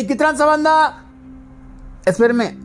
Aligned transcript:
¡Ey! 0.00 0.06
¿Qué 0.06 0.16
tranza, 0.16 0.46
banda? 0.46 1.04
Espérenme. 2.06 2.56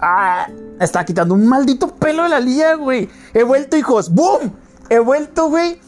Ah, 0.00 0.48
está 0.80 1.04
quitando 1.04 1.32
un 1.32 1.46
maldito 1.46 1.94
pelo 1.94 2.24
de 2.24 2.28
la 2.28 2.40
lía, 2.40 2.74
güey. 2.74 3.08
He 3.32 3.44
vuelto, 3.44 3.76
hijos. 3.76 4.12
¡Boom! 4.12 4.52
He 4.90 4.98
vuelto, 4.98 5.48
güey. 5.48 5.80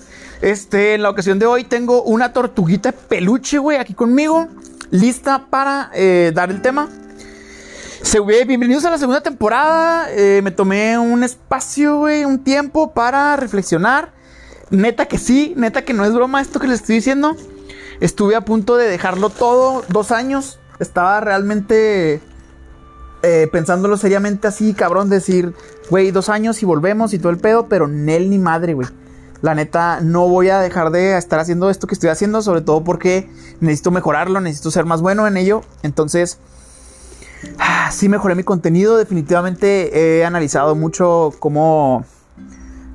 Este, 0.42 0.94
en 0.94 1.02
la 1.02 1.10
ocasión 1.10 1.40
de 1.40 1.46
hoy 1.46 1.64
tengo 1.64 2.04
una 2.04 2.32
tortuguita 2.32 2.92
de 2.92 2.96
peluche, 2.96 3.58
güey, 3.58 3.78
aquí 3.78 3.92
conmigo. 3.92 4.46
Lista 4.92 5.46
para 5.50 5.90
eh, 5.94 6.30
dar 6.32 6.50
el 6.50 6.62
tema. 6.62 6.88
Se, 8.02 8.20
bienvenidos 8.20 8.84
a 8.84 8.90
la 8.90 8.98
segunda 8.98 9.22
temporada. 9.22 10.06
Eh, 10.12 10.42
me 10.44 10.52
tomé 10.52 10.96
un 10.96 11.24
espacio, 11.24 11.98
güey, 11.98 12.24
un 12.24 12.44
tiempo 12.44 12.94
para 12.94 13.34
reflexionar. 13.34 14.12
Neta 14.70 15.06
que 15.06 15.18
sí, 15.18 15.54
neta 15.56 15.82
que 15.82 15.92
no 15.92 16.04
es 16.04 16.14
broma 16.14 16.40
esto 16.40 16.60
que 16.60 16.68
les 16.68 16.82
estoy 16.82 16.94
diciendo. 16.96 17.36
Estuve 18.00 18.36
a 18.36 18.42
punto 18.42 18.76
de 18.76 18.88
dejarlo 18.88 19.30
todo, 19.30 19.82
dos 19.88 20.10
años. 20.12 20.58
Estaba 20.78 21.20
realmente 21.20 22.20
eh, 23.22 23.48
pensándolo 23.50 23.96
seriamente 23.96 24.46
así, 24.46 24.74
cabrón, 24.74 25.08
decir, 25.08 25.54
güey, 25.90 26.10
dos 26.10 26.28
años 26.28 26.62
y 26.62 26.66
volvemos 26.66 27.14
y 27.14 27.18
todo 27.18 27.30
el 27.30 27.38
pedo, 27.38 27.66
pero 27.68 27.88
Nel 27.88 28.30
ni 28.30 28.38
madre, 28.38 28.74
güey. 28.74 28.88
La 29.42 29.54
neta, 29.54 30.00
no 30.00 30.28
voy 30.28 30.48
a 30.48 30.60
dejar 30.60 30.90
de 30.90 31.16
estar 31.16 31.38
haciendo 31.38 31.70
esto 31.70 31.86
que 31.86 31.94
estoy 31.94 32.10
haciendo, 32.10 32.42
sobre 32.42 32.60
todo 32.60 32.84
porque 32.84 33.28
necesito 33.60 33.90
mejorarlo, 33.90 34.40
necesito 34.40 34.70
ser 34.70 34.84
más 34.84 35.02
bueno 35.02 35.26
en 35.26 35.36
ello. 35.36 35.62
Entonces, 35.82 36.38
ah, 37.58 37.90
sí 37.92 38.08
mejoré 38.08 38.34
mi 38.34 38.44
contenido, 38.44 38.96
definitivamente 38.96 40.18
he 40.18 40.24
analizado 40.24 40.74
mucho 40.74 41.32
cómo, 41.38 42.04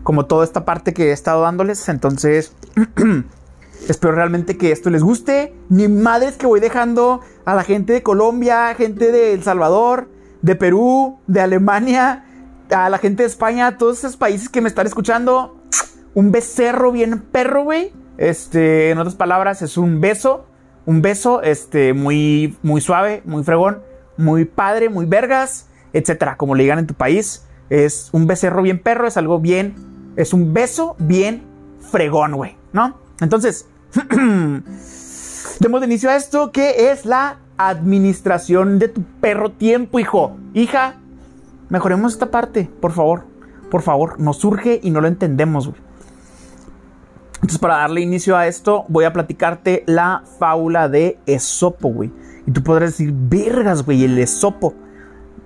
como 0.03 0.25
toda 0.25 0.43
esta 0.43 0.65
parte 0.65 0.93
que 0.93 1.09
he 1.09 1.11
estado 1.11 1.41
dándoles. 1.41 1.89
Entonces, 1.89 2.53
Espero 3.87 4.13
realmente 4.13 4.57
que 4.57 4.71
esto 4.71 4.89
les 4.89 5.03
guste. 5.03 5.53
Ni 5.69 5.87
madres 5.87 6.37
que 6.37 6.45
voy 6.45 6.59
dejando 6.59 7.21
a 7.45 7.55
la 7.55 7.63
gente 7.63 7.93
de 7.93 8.03
Colombia, 8.03 8.73
gente 8.75 9.11
de 9.11 9.33
El 9.33 9.43
Salvador, 9.43 10.09
de 10.41 10.55
Perú, 10.55 11.19
de 11.27 11.41
Alemania, 11.41 12.25
a 12.69 12.89
la 12.89 12.97
gente 12.97 13.23
de 13.23 13.27
España, 13.27 13.67
a 13.67 13.77
todos 13.77 13.99
esos 13.99 14.17
países 14.17 14.49
que 14.49 14.61
me 14.61 14.69
están 14.69 14.87
escuchando. 14.87 15.57
Un 16.13 16.31
becerro 16.31 16.91
bien 16.91 17.19
perro, 17.19 17.63
güey. 17.63 17.91
Este, 18.17 18.91
en 18.91 18.97
otras 18.97 19.15
palabras, 19.15 19.61
es 19.61 19.77
un 19.77 19.99
beso. 19.99 20.45
Un 20.85 21.02
beso, 21.02 21.41
este, 21.41 21.93
muy, 21.93 22.57
muy 22.63 22.81
suave, 22.81 23.21
muy 23.25 23.43
fregón, 23.43 23.81
muy 24.17 24.45
padre, 24.45 24.89
muy 24.89 25.05
vergas, 25.05 25.67
etcétera. 25.93 26.37
Como 26.37 26.55
le 26.55 26.63
digan 26.63 26.79
en 26.79 26.87
tu 26.87 26.93
país. 26.93 27.45
Es 27.69 28.09
un 28.11 28.27
becerro 28.27 28.61
bien 28.61 28.79
perro, 28.79 29.07
es 29.07 29.17
algo 29.17 29.39
bien. 29.39 29.75
Es 30.15 30.33
un 30.33 30.53
beso 30.53 30.95
bien 30.99 31.43
fregón, 31.91 32.33
güey, 32.33 32.57
¿no? 32.73 32.99
Entonces, 33.21 33.67
Demos 35.59 35.81
de 35.81 35.86
inicio 35.86 36.09
a 36.09 36.16
esto, 36.16 36.52
que 36.52 36.92
es 36.92 37.06
la 37.06 37.39
administración 37.58 38.80
de 38.80 38.88
tu 38.88 39.03
perro 39.03 39.52
tiempo, 39.52 40.00
hijo. 40.00 40.38
Hija, 40.53 40.95
mejoremos 41.70 42.14
esta 42.14 42.31
parte, 42.31 42.70
por 42.80 42.92
favor. 42.92 43.25
Por 43.70 43.81
favor, 43.81 44.20
nos 44.20 44.38
surge 44.38 44.80
y 44.83 44.92
no 44.92 45.00
lo 45.02 45.08
entendemos, 45.08 45.67
güey. 45.67 45.81
Entonces, 47.36 47.58
para 47.58 47.78
darle 47.78 48.02
inicio 48.02 48.38
a 48.38 48.48
esto, 48.48 48.86
voy 48.88 49.06
a 49.06 49.14
platicarte 49.14 49.83
la 49.88 50.23
fábula 50.39 50.89
de 50.89 51.20
Esopo, 51.26 51.89
güey. 51.89 52.11
Y 52.45 52.52
tú 52.52 52.61
podrás 52.64 52.92
decir, 52.92 53.11
vergas, 53.14 53.83
güey, 53.83 54.03
el 54.03 54.17
Esopo. 54.20 54.76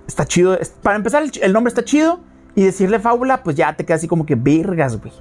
Está 0.06 0.26
chido. 0.26 0.58
Para 0.82 0.96
empezar, 0.96 1.24
el 1.40 1.52
nombre 1.52 1.68
está 1.70 1.84
chido. 1.84 2.20
Y 2.54 2.64
decirle 2.64 2.98
fábula, 2.98 3.42
pues 3.42 3.56
ya 3.56 3.76
te 3.76 3.84
queda 3.84 3.96
así 3.96 4.08
como 4.08 4.26
que 4.26 4.34
vergas, 4.34 5.00
güey. 5.00 5.12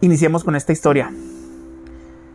Iniciemos 0.00 0.42
con 0.42 0.56
esta 0.56 0.72
historia. 0.72 1.12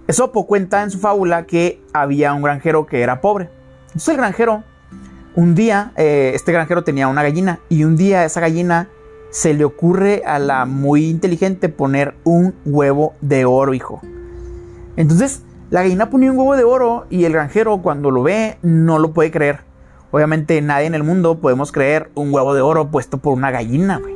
Esopo 0.08 0.46
cuenta 0.46 0.84
en 0.84 0.92
su 0.92 1.00
fábula 1.00 1.48
que 1.48 1.82
había 1.92 2.34
un 2.34 2.44
granjero 2.44 2.86
que 2.86 3.02
era 3.02 3.22
pobre. 3.22 3.50
Entonces 3.88 4.10
el 4.10 4.18
granjero, 4.18 4.64
un 5.36 5.56
día, 5.56 5.94
eh, 5.96 6.32
este 6.36 6.52
granjero 6.52 6.84
tenía 6.84 7.08
una 7.08 7.24
gallina 7.24 7.60
y 7.70 7.86
un 7.86 7.98
día 7.98 8.24
esa 8.24 8.40
gallina 8.40 8.90
se 9.32 9.56
le 9.56 9.66
ocurre 9.66 10.22
a 10.26 10.38
la 10.38 10.66
muy 10.66 11.10
inteligente 11.10 11.70
poner 11.70 12.14
un 12.24 12.54
huevo 12.66 13.16
de 13.22 13.46
oro, 13.46 13.74
hijo. 13.74 14.00
Entonces 14.96 15.42
la 15.72 15.82
gallina 15.82 16.12
ponía 16.12 16.32
un 16.32 16.38
huevo 16.38 16.56
de 16.56 16.64
oro 16.64 17.08
y 17.10 17.26
el 17.26 17.34
granjero 17.34 17.82
cuando 17.82 18.12
lo 18.12 18.22
ve 18.22 18.60
no 18.62 19.00
lo 19.00 19.12
puede 19.12 19.32
creer. 19.32 19.62
Obviamente 20.12 20.62
nadie 20.62 20.86
en 20.86 20.94
el 20.94 21.04
mundo 21.04 21.40
podemos 21.40 21.72
creer 21.72 22.12
un 22.14 22.32
huevo 22.32 22.54
de 22.54 22.62
oro 22.62 22.92
puesto 22.92 23.18
por 23.18 23.34
una 23.34 23.50
gallina, 23.50 23.98
güey. 23.98 24.16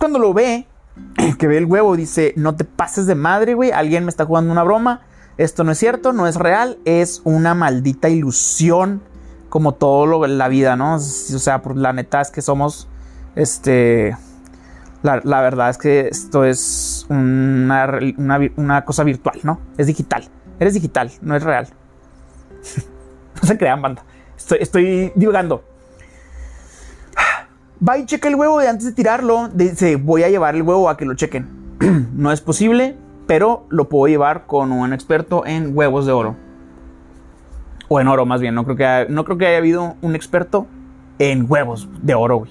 cuando 0.00 0.18
lo 0.18 0.34
ve, 0.34 0.66
que 1.38 1.46
ve 1.46 1.58
el 1.58 1.66
huevo, 1.66 1.94
dice, 1.94 2.34
no 2.36 2.56
te 2.56 2.64
pases 2.64 3.06
de 3.06 3.14
madre, 3.14 3.54
güey, 3.54 3.70
alguien 3.70 4.04
me 4.04 4.10
está 4.10 4.26
jugando 4.26 4.50
una 4.50 4.64
broma 4.64 5.02
esto 5.42 5.64
no 5.64 5.72
es 5.72 5.78
cierto, 5.78 6.12
no 6.12 6.26
es 6.26 6.36
real, 6.36 6.78
es 6.84 7.20
una 7.24 7.54
maldita 7.54 8.08
ilusión 8.08 9.02
como 9.48 9.74
todo 9.74 10.06
lo 10.06 10.26
la 10.26 10.48
vida, 10.48 10.76
¿no? 10.76 10.94
O 10.94 10.98
sea, 10.98 11.60
la 11.74 11.92
neta 11.92 12.20
es 12.20 12.30
que 12.30 12.40
somos, 12.40 12.88
este, 13.34 14.16
la, 15.02 15.40
verdad 15.40 15.68
es 15.68 15.78
que 15.78 16.08
esto 16.08 16.44
es 16.44 17.06
una, 17.08 18.84
cosa 18.86 19.04
virtual, 19.04 19.40
¿no? 19.42 19.60
Es 19.76 19.88
digital, 19.88 20.28
eres 20.58 20.74
digital, 20.74 21.10
no 21.20 21.36
es 21.36 21.42
real. 21.42 21.68
no 23.42 23.48
se 23.48 23.58
crean, 23.58 23.82
banda. 23.82 24.04
Estoy, 24.36 24.58
estoy 24.60 25.12
divagando. 25.14 25.64
Va 27.86 27.98
y 27.98 28.06
checa 28.06 28.28
el 28.28 28.36
huevo 28.36 28.62
y 28.62 28.66
antes 28.66 28.86
de 28.86 28.92
tirarlo, 28.92 29.48
dice, 29.48 29.96
voy 29.96 30.22
a 30.22 30.30
llevar 30.30 30.54
el 30.54 30.62
huevo 30.62 30.88
a 30.88 30.96
que 30.96 31.04
lo 31.04 31.14
chequen. 31.14 31.46
no 32.16 32.32
es 32.32 32.40
posible, 32.40 32.96
pero 33.32 33.64
lo 33.70 33.88
puedo 33.88 34.08
llevar 34.08 34.44
con 34.44 34.72
un 34.72 34.92
experto 34.92 35.46
en 35.46 35.74
huevos 35.74 36.04
de 36.04 36.12
oro. 36.12 36.36
O 37.88 37.98
en 37.98 38.06
oro 38.06 38.26
más 38.26 38.42
bien, 38.42 38.54
no 38.54 38.64
creo 38.64 38.76
que 38.76 38.84
haya, 38.84 39.08
no 39.08 39.24
creo 39.24 39.38
que 39.38 39.46
haya 39.46 39.56
habido 39.56 39.96
un 40.02 40.14
experto 40.14 40.66
en 41.18 41.46
huevos 41.48 41.88
de 42.02 42.14
oro, 42.14 42.40
güey. 42.40 42.50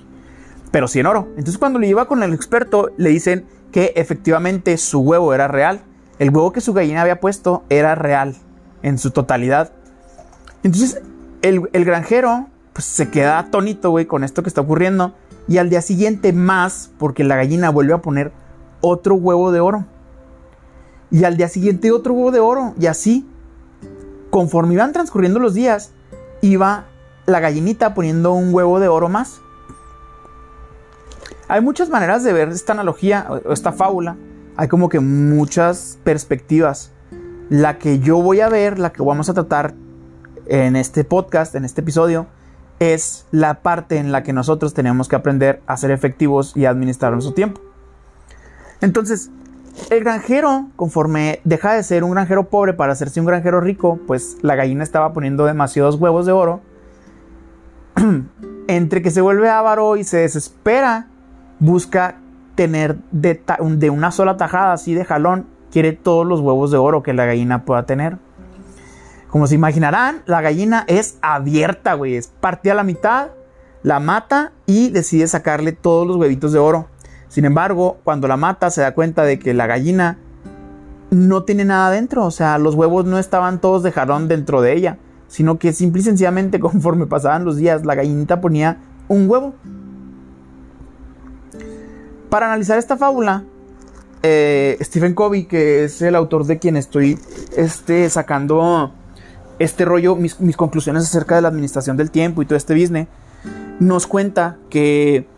Pero 0.72 0.88
sí 0.88 1.00
en 1.00 1.06
oro. 1.06 1.28
Entonces 1.38 1.60
cuando 1.60 1.78
le 1.78 1.86
lleva 1.86 2.08
con 2.08 2.24
el 2.24 2.34
experto, 2.34 2.90
le 2.98 3.12
dicen 3.12 3.46
que 3.72 3.94
efectivamente 3.96 4.76
su 4.78 5.02
huevo 5.02 5.36
era 5.36 5.48
real. 5.48 5.82
El 6.18 6.32
huevo 6.32 6.52
que 6.52 6.62
su 6.62 6.74
gallina 6.74 7.04
había 7.04 7.20
puesto 7.20 7.64
era 7.70 7.94
real 7.94 8.34
en 8.82 8.98
su 8.98 9.12
totalidad. 9.12 9.74
Entonces 10.64 11.00
el, 11.44 11.62
granjero 11.86 12.48
pues, 12.74 12.86
se 12.86 13.12
queda 13.12 13.38
atónito, 13.38 13.92
güey, 13.92 14.08
con 14.08 14.24
esto 14.24 14.42
que 14.42 14.50
está 14.50 14.62
ocurriendo. 14.62 15.14
Y 15.48 15.60
al 15.60 15.70
día 15.70 15.84
siguiente 15.84 16.34
más, 16.34 16.90
porque 16.98 17.24
la 17.24 17.36
gallina 17.36 17.70
vuelve 17.70 17.94
a 17.94 18.00
poner 18.00 18.32
otro 18.82 19.14
huevo 19.14 19.52
de 19.52 19.60
oro 19.60 19.86
y 21.12 21.26
al 21.26 21.38
día 21.38 21.50
siguiente 21.50 21.92
otro 21.92 22.14
huevo 22.14 22.32
de 22.32 22.40
oro 22.40 22.74
y 22.80 22.88
así. 22.88 23.28
Conforme 24.30 24.76
iban 24.76 24.94
transcurriendo 24.94 25.40
los 25.40 25.54
días, 25.54 25.92
iba 26.42 26.86
la 27.26 27.40
gallinita 27.42 27.94
poniendo 27.94 28.32
un 28.32 28.54
huevo 28.54 28.80
de 28.80 28.88
oro 28.88 29.10
más. 29.10 29.42
Hay 31.50 31.60
muchas 31.62 31.90
maneras 31.90 32.24
de 32.24 32.32
ver 32.32 32.48
esta 32.50 32.72
analogía 32.72 33.28
o 33.46 33.52
esta 33.52 33.74
fábula. 33.74 34.16
Hay 34.56 34.70
como 34.70 34.88
que 34.88 35.02
muchas 35.02 36.00
perspectivas. 36.06 36.92
La 37.50 37.78
que 37.78 38.00
yo 38.00 38.22
voy 38.22 38.40
a 38.40 38.48
ver, 38.48 38.80
la 38.80 38.94
que 38.94 39.04
vamos 39.04 39.28
a 39.28 39.34
tratar 39.34 39.74
en 40.46 40.78
este 40.78 41.04
podcast, 41.04 41.54
en 41.56 41.66
este 41.66 41.82
episodio, 41.82 42.28
es 42.80 43.26
la 43.32 43.62
parte 43.62 43.98
en 43.98 44.14
la 44.14 44.24
que 44.24 44.32
nosotros 44.32 44.74
tenemos 44.74 45.10
que 45.10 45.18
aprender 45.18 45.62
a 45.68 45.76
ser 45.76 45.92
efectivos 45.92 46.56
y 46.56 46.66
administrar 46.66 47.12
nuestro 47.12 47.34
tiempo. 47.34 47.60
Entonces, 48.80 49.30
el 49.90 50.04
granjero, 50.04 50.68
conforme 50.76 51.42
deja 51.44 51.74
de 51.74 51.84
ser 51.84 52.04
un 52.04 52.12
granjero 52.12 52.50
pobre 52.50 52.74
para 52.74 52.94
hacerse 52.94 53.20
un 53.20 53.26
granjero 53.26 53.62
rico, 53.62 54.00
pues 54.08 54.38
la 54.42 54.56
gallina 54.56 54.84
estaba 54.84 55.14
poniendo 55.14 55.46
demasiados 55.46 55.96
huevos 55.96 56.26
de 56.26 56.32
oro. 56.32 56.62
Entre 58.68 59.02
que 59.02 59.12
se 59.12 59.22
vuelve 59.22 59.50
avaro 59.50 59.98
y 59.98 60.04
se 60.04 60.18
desespera, 60.18 61.08
busca 61.60 62.16
tener 62.56 62.98
de, 63.12 63.42
de, 63.60 63.90
una 63.90 64.12
sola 64.12 64.38
tajada, 64.38 64.74
así 64.74 64.94
de 64.94 65.06
jalón, 65.06 65.48
quiere 65.72 65.94
todos 65.94 66.26
los 66.26 66.40
huevos 66.42 66.72
de 66.72 66.78
oro 66.78 67.04
que 67.04 67.14
la 67.14 67.26
gallina 67.26 67.66
pueda 67.66 67.86
tener. 67.86 68.18
Como 69.30 69.48
se 69.48 69.56
imaginarán, 69.56 70.24
la 70.26 70.42
gallina 70.42 70.84
es 70.88 71.18
abierta, 71.22 71.94
güey, 71.94 72.16
es 72.16 72.28
partida 72.28 72.74
a 72.74 72.76
la 72.76 72.84
mitad, 72.84 73.30
la 73.82 74.00
mata 74.00 74.52
y 74.66 74.90
decide 74.90 75.28
sacarle 75.28 75.72
todos 75.72 76.06
los 76.06 76.18
huevitos 76.18 76.52
de 76.52 76.60
oro. 76.60 76.88
Sin 77.32 77.46
embargo, 77.46 77.98
cuando 78.04 78.28
la 78.28 78.36
mata 78.36 78.70
se 78.72 78.82
da 78.82 78.94
cuenta 78.94 79.24
de 79.24 79.40
que 79.40 79.54
la 79.54 79.66
gallina 79.66 80.18
no 81.12 81.44
tiene 81.44 81.64
nada 81.64 81.90
dentro, 81.90 82.26
o 82.26 82.32
sea, 82.32 82.58
los 82.58 82.76
huevos 82.76 83.06
no 83.06 83.18
estaban 83.18 83.62
todos 83.62 83.84
de 83.84 83.94
jarón 83.94 84.28
dentro 84.28 84.62
de 84.62 84.74
ella, 84.76 84.98
sino 85.30 85.58
que 85.58 85.72
simple 85.72 86.02
y 86.02 86.04
sencillamente 86.04 86.60
conforme 86.60 87.08
pasaban 87.08 87.46
los 87.46 87.56
días, 87.56 87.86
la 87.86 87.96
gallinita 87.96 88.42
ponía 88.42 88.80
un 89.08 89.30
huevo. 89.30 89.54
Para 92.30 92.48
analizar 92.48 92.78
esta 92.78 92.98
fábula, 92.98 93.46
eh, 94.24 94.78
Stephen 94.82 95.14
Covey, 95.14 95.46
que 95.46 95.86
es 95.86 96.02
el 96.02 96.16
autor 96.16 96.46
de 96.46 96.60
quien 96.60 96.76
estoy 96.76 97.18
este, 97.56 98.10
sacando 98.10 98.92
este 99.58 99.86
rollo, 99.86 100.18
mis, 100.18 100.38
mis 100.42 100.58
conclusiones 100.58 101.04
acerca 101.04 101.36
de 101.36 101.44
la 101.44 101.48
administración 101.48 101.96
del 101.96 102.12
tiempo 102.12 102.42
y 102.42 102.46
todo 102.46 102.58
este 102.58 102.74
business, 102.74 103.08
nos 103.80 104.06
cuenta 104.06 104.58
que 104.70 105.31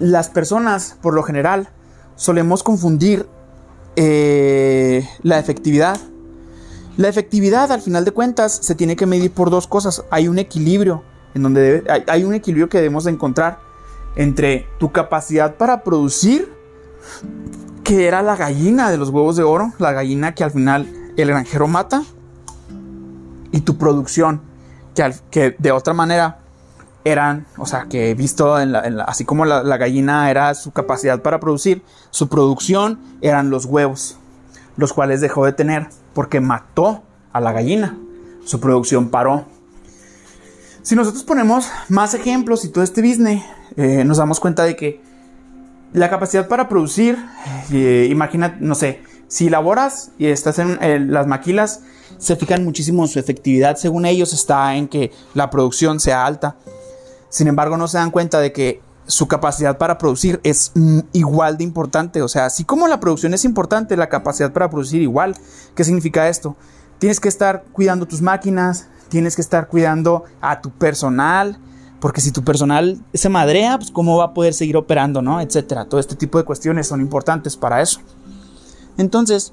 las 0.00 0.28
personas, 0.28 0.96
por 1.00 1.14
lo 1.14 1.22
general, 1.22 1.68
solemos 2.16 2.64
confundir 2.64 3.28
eh, 3.96 5.08
la 5.22 5.38
efectividad, 5.38 5.98
La 6.96 7.08
efectividad, 7.08 7.70
al 7.72 7.80
final 7.80 8.04
de 8.04 8.10
cuentas, 8.10 8.52
se 8.52 8.74
tiene 8.74 8.96
que 8.96 9.06
medir 9.06 9.30
por 9.30 9.48
dos 9.48 9.66
cosas. 9.66 10.04
Hay 10.10 10.28
un 10.28 10.38
equilibrio, 10.38 11.02
en 11.34 11.42
donde 11.42 11.84
hay, 12.08 12.24
un 12.24 12.34
equilibrio 12.34 12.68
que 12.68 12.78
debemos 12.78 13.04
de 13.04 13.12
encontrar 13.12 13.60
entre 14.16 14.66
tu 14.78 14.90
capacidad 14.90 15.54
para 15.54 15.82
producir, 15.82 16.52
que 17.84 18.06
era 18.06 18.22
la 18.22 18.36
gallina 18.36 18.90
de 18.90 18.98
los 18.98 19.10
huevos 19.10 19.36
de 19.36 19.44
oro, 19.44 19.72
la 19.78 19.92
gallina 19.92 20.34
que 20.34 20.44
al 20.44 20.50
final 20.50 21.12
el 21.16 21.28
granjero 21.28 21.68
mata, 21.68 22.02
y 23.52 23.60
tu 23.60 23.78
producción, 23.78 24.42
que 25.30 25.56
de 25.58 25.72
otra 25.72 25.94
manera 25.94 26.40
eran, 27.04 27.46
o 27.56 27.66
sea, 27.66 27.86
que 27.88 28.14
visto 28.14 28.54
así 29.06 29.24
como 29.24 29.44
la, 29.44 29.76
gallina 29.76 30.30
era 30.30 30.54
su 30.54 30.70
capacidad 30.70 31.22
para 31.22 31.40
producir, 31.40 31.82
su 32.10 32.28
producción 32.28 32.98
eran 33.22 33.50
los 33.50 33.64
huevos, 33.64 34.18
los 34.76 34.92
cuales 34.92 35.20
dejó 35.20 35.44
de 35.46 35.52
tener 35.52 35.88
porque 36.14 36.40
mató 36.40 37.02
a 37.32 37.40
la 37.40 37.52
gallina. 37.52 37.96
Su 38.44 38.60
producción 38.60 39.10
paró. 39.10 39.44
Si 40.82 40.94
nosotros 40.94 41.24
ponemos 41.24 41.68
más 41.88 42.14
ejemplos 42.14 42.64
y 42.64 42.68
todo 42.68 42.82
este 42.82 43.02
business, 43.02 43.42
eh, 43.76 44.04
nos 44.04 44.18
damos 44.18 44.40
cuenta 44.40 44.64
de 44.64 44.76
que 44.76 45.00
la 45.92 46.08
capacidad 46.08 46.48
para 46.48 46.68
producir, 46.68 47.18
eh, 47.72 48.08
imagina, 48.10 48.56
no 48.60 48.74
sé, 48.74 49.02
si 49.28 49.48
laboras 49.48 50.12
y 50.18 50.26
estás 50.26 50.58
en 50.58 51.12
las 51.12 51.26
maquilas, 51.26 51.82
se 52.18 52.36
fijan 52.36 52.64
muchísimo 52.64 53.02
en 53.02 53.08
su 53.08 53.18
efectividad. 53.18 53.76
Según 53.76 54.06
ellos 54.06 54.32
está 54.32 54.74
en 54.74 54.88
que 54.88 55.10
la 55.34 55.50
producción 55.50 56.00
sea 56.00 56.26
alta. 56.26 56.56
Sin 57.30 57.46
embargo, 57.46 57.76
no 57.76 57.88
se 57.88 57.98
dan 57.98 58.10
cuenta 58.10 58.40
de 58.40 58.52
que 58.52 58.82
su 59.06 59.26
capacidad 59.28 59.78
para 59.78 59.98
producir 59.98 60.40
es 60.44 60.72
igual 61.12 61.56
de 61.56 61.64
importante. 61.64 62.22
O 62.22 62.28
sea, 62.28 62.46
así 62.46 62.64
como 62.64 62.88
la 62.88 63.00
producción 63.00 63.34
es 63.34 63.44
importante, 63.44 63.96
la 63.96 64.08
capacidad 64.08 64.52
para 64.52 64.68
producir 64.70 65.00
igual. 65.00 65.36
¿Qué 65.74 65.84
significa 65.84 66.28
esto? 66.28 66.56
Tienes 66.98 67.18
que 67.20 67.28
estar 67.28 67.64
cuidando 67.72 68.06
tus 68.06 68.20
máquinas, 68.20 68.88
tienes 69.08 69.34
que 69.34 69.42
estar 69.42 69.68
cuidando 69.68 70.24
a 70.40 70.60
tu 70.60 70.70
personal, 70.70 71.58
porque 72.00 72.20
si 72.20 72.30
tu 72.30 72.42
personal 72.44 73.00
se 73.12 73.28
madrea, 73.28 73.78
pues 73.78 73.90
cómo 73.90 74.16
va 74.16 74.26
a 74.26 74.34
poder 74.34 74.54
seguir 74.54 74.76
operando, 74.76 75.22
¿no? 75.22 75.40
Etcétera. 75.40 75.86
Todo 75.86 76.00
este 76.00 76.16
tipo 76.16 76.38
de 76.38 76.44
cuestiones 76.44 76.86
son 76.88 77.00
importantes 77.00 77.56
para 77.56 77.80
eso. 77.80 78.00
Entonces, 78.96 79.52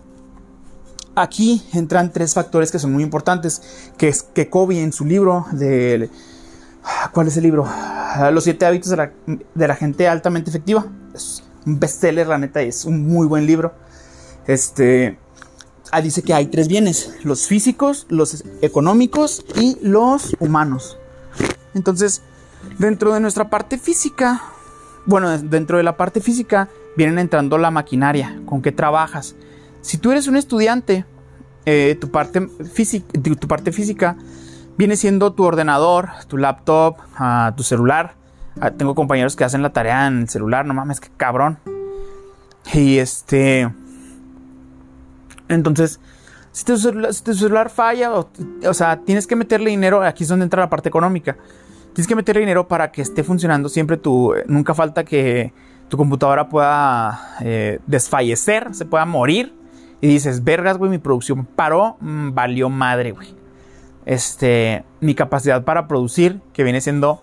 aquí 1.15 1.63
entran 1.73 2.12
tres 2.12 2.33
factores 2.33 2.71
que 2.71 2.80
son 2.80 2.94
muy 2.94 3.03
importantes, 3.03 3.62
que 3.97 4.13
que 4.33 4.50
Kobe 4.50 4.81
en 4.81 4.94
su 4.94 5.06
libro 5.06 5.45
de 5.51 6.09
¿Cuál 7.12 7.28
es 7.28 7.38
el 7.38 7.44
libro? 7.44 7.66
Ah, 7.68 8.31
Los 8.31 8.44
siete 8.44 8.66
hábitos 8.66 8.89
de 8.89 9.68
la, 9.68 9.75
gente 9.75 10.07
altamente 10.07 10.50
efectiva. 10.50 10.86
Es 11.13 11.44
un 11.66 11.80
bestseller, 11.80 12.28
la 12.28 12.38
neta, 12.38 12.62
es 12.62 12.86
un 12.86 13.07
muy 13.07 13.28
buen 13.28 13.45
libro. 13.45 13.74
Este. 14.45 15.18
Dice 16.04 16.22
que 16.22 16.34
hay 16.34 16.48
tres 16.48 16.68
bienes: 16.68 17.16
los 17.24 17.48
físicos, 17.48 18.06
los 18.10 18.44
económicos 18.62 19.45
y 19.56 19.78
los 19.81 20.36
humanos. 20.39 20.98
Entonces, 21.74 22.22
dentro 22.78 23.13
de 23.13 23.19
nuestra 23.19 23.50
parte 23.50 23.78
física, 23.78 24.42
bueno, 25.06 25.38
dentro 25.38 25.78
de 25.78 25.83
la 25.83 25.95
parte 25.95 26.22
física 26.22 26.69
vienen 26.95 27.19
entrando 27.19 27.57
la 27.57 27.72
maquinaria, 27.72 28.42
con 28.45 28.62
qué 28.62 28.72
trabajas. 28.72 29.36
Si 29.81 29.98
tú 29.98 30.12
eres 30.12 30.28
un 30.28 30.36
estudiante, 30.36 31.06
eh, 31.66 31.98
tu 32.00 32.10
parte 32.12 32.42
física 33.72 34.18
viene 34.77 34.95
siendo 34.95 35.33
tu 35.33 35.44
ordenador, 35.44 36.09
tu 36.27 36.38
laptop, 36.38 36.97
ah, 37.18 37.53
tu 37.56 37.63
celular. 37.63 38.13
Ah, 38.59 38.71
tengo 38.71 38.95
compañeros 38.95 39.35
que 39.35 39.44
hacen 39.44 39.62
la 39.62 39.71
tarea 39.71 40.07
en 40.07 40.21
el 40.21 40.29
celular, 40.29 40.65
no 40.65 40.74
mames, 40.74 41.00
que 41.00 41.09
cabrón. 41.15 41.59
Y 42.74 42.97
este. 42.97 43.69
Entonces, 45.47 46.00
si 46.51 46.65
tu, 46.65 46.77
celular, 46.77 47.69
falla, 47.69 48.12
o, 48.12 48.74
sea, 48.74 48.97
tienes 48.97 49.27
que 49.27 49.35
meterle 49.35 49.69
dinero. 49.69 50.03
Aquí 50.03 50.24
es 50.24 50.29
donde 50.29 50.44
entra 50.44 50.62
la 50.62 50.69
parte 50.69 50.89
económica. 50.89 51.38
Tienes 51.94 52.07
que 52.07 52.15
meterle 52.15 52.41
dinero 52.41 52.68
para 52.68 52.91
que 52.91 53.01
esté 53.01 53.23
funcionando 53.23 53.69
siempre 53.69 53.97
tu. 53.97 54.33
Nunca 54.47 54.73
falta 54.73 55.06
que 55.06 55.53
tu 55.88 55.97
computadora 55.97 56.50
pueda 56.50 57.38
eh, 57.41 57.80
desfallecer, 57.88 58.73
se 58.73 58.85
pueda 58.85 59.06
morir. 59.06 59.53
Y 60.01 60.07
dices, 60.07 60.44
vergas, 60.44 60.77
güey, 60.77 60.91
mi 60.91 61.00
producción 61.00 61.45
paró, 61.45 61.97
mm, 62.01 62.33
valió 62.33 62.69
madre, 62.69 63.12
güey 63.12 63.46
este, 64.07 64.86
mi 65.01 65.15
capacidad 65.15 65.65
para 65.65 65.89
producir, 65.89 66.39
que 66.54 66.63
viene 66.63 66.80
siendo 66.80 67.21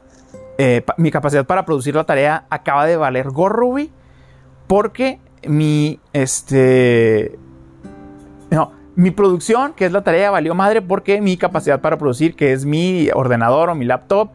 eh, 0.58 0.84
mi 0.98 1.10
capacidad 1.10 1.46
para 1.46 1.64
producir 1.64 1.94
la 1.94 2.04
tarea 2.04 2.44
acaba 2.50 2.84
de 2.84 2.98
valer 2.98 3.30
gorro, 3.30 3.68
güey, 3.68 3.90
porque 4.66 5.18
mi, 5.46 5.98
este, 6.12 7.38
no, 8.50 8.70
mi 8.96 9.10
producción, 9.10 9.72
que 9.72 9.86
es 9.86 9.92
la 9.92 10.04
tarea, 10.04 10.30
valió 10.30 10.54
madre 10.54 10.82
porque 10.82 11.22
mi 11.22 11.38
capacidad 11.38 11.80
para 11.80 11.96
producir, 11.96 12.36
que 12.36 12.52
es 12.52 12.66
mi 12.66 13.08
ordenador 13.14 13.70
o 13.70 13.74
mi 13.74 13.86
laptop, 13.86 14.32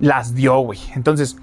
las 0.00 0.34
dio, 0.34 0.58
güey. 0.58 0.80
Entonces, 0.96 1.36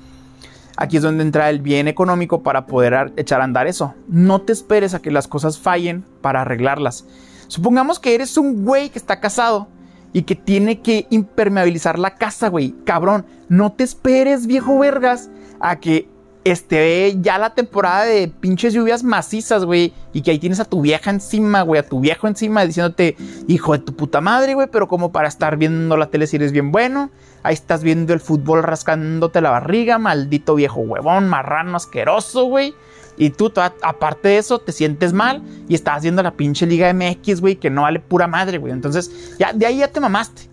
aquí 0.75 0.97
es 0.97 1.03
donde 1.03 1.23
entra 1.23 1.49
el 1.49 1.61
bien 1.61 1.87
económico 1.87 2.43
para 2.43 2.65
poder 2.65 3.13
echar 3.15 3.39
a 3.39 3.45
andar 3.45 3.67
eso. 3.67 3.93
No 4.09 4.41
te 4.41 4.51
esperes 4.51 4.93
a 4.93 5.01
que 5.01 5.09
las 5.09 5.29
cosas 5.29 5.57
fallen 5.57 6.03
para 6.21 6.41
arreglarlas. 6.41 7.05
Supongamos 7.47 7.97
que 7.97 8.13
eres 8.13 8.37
un 8.37 8.65
güey 8.65 8.89
que 8.89 8.99
está 8.99 9.21
casado 9.21 9.69
y 10.13 10.23
que 10.23 10.35
tiene 10.35 10.81
que 10.81 11.07
impermeabilizar 11.09 11.99
la 11.99 12.15
casa, 12.15 12.49
güey. 12.49 12.73
Cabrón, 12.85 13.25
no 13.47 13.71
te 13.71 13.83
esperes, 13.83 14.47
viejo 14.47 14.79
vergas, 14.79 15.29
a 15.59 15.79
que 15.79 16.07
esté 16.43 17.17
ya 17.21 17.37
la 17.37 17.53
temporada 17.53 18.05
de 18.05 18.27
pinches 18.27 18.73
lluvias 18.73 19.03
macizas, 19.03 19.65
güey. 19.65 19.93
Y 20.13 20.21
que 20.21 20.31
ahí 20.31 20.39
tienes 20.39 20.59
a 20.59 20.65
tu 20.65 20.81
vieja 20.81 21.09
encima, 21.11 21.61
güey, 21.61 21.79
a 21.79 21.87
tu 21.87 21.99
viejo 21.99 22.27
encima 22.27 22.65
diciéndote, 22.65 23.15
hijo 23.47 23.73
de 23.73 23.79
tu 23.79 23.95
puta 23.95 24.21
madre, 24.21 24.53
güey, 24.53 24.67
pero 24.71 24.87
como 24.87 25.11
para 25.11 25.27
estar 25.27 25.57
viendo 25.57 25.97
la 25.97 26.07
tele 26.07 26.27
si 26.27 26.37
eres 26.37 26.51
bien 26.51 26.71
bueno. 26.71 27.11
Ahí 27.43 27.53
estás 27.53 27.83
viendo 27.83 28.13
el 28.13 28.19
fútbol 28.19 28.63
rascándote 28.63 29.41
la 29.41 29.51
barriga, 29.51 29.97
maldito 29.97 30.55
viejo 30.55 30.81
huevón, 30.81 31.27
marrano 31.29 31.77
asqueroso, 31.77 32.45
güey. 32.45 32.73
Y 33.19 33.31
tú, 33.31 33.51
aparte 33.83 34.29
de 34.29 34.37
eso, 34.37 34.59
te 34.59 34.71
sientes 34.71 35.11
mal 35.11 35.43
y 35.67 35.75
estás 35.75 35.97
haciendo 35.97 36.23
la 36.23 36.31
pinche 36.31 36.65
Liga 36.65 36.91
MX, 36.93 37.41
güey, 37.41 37.57
que 37.57 37.69
no 37.69 37.81
vale 37.81 37.99
pura 37.99 38.27
madre, 38.27 38.57
güey. 38.57 38.71
Entonces, 38.71 39.35
ya, 39.37 39.51
de 39.51 39.65
ahí 39.65 39.79
ya 39.79 39.89
te 39.89 39.99
mamaste. 39.99 40.49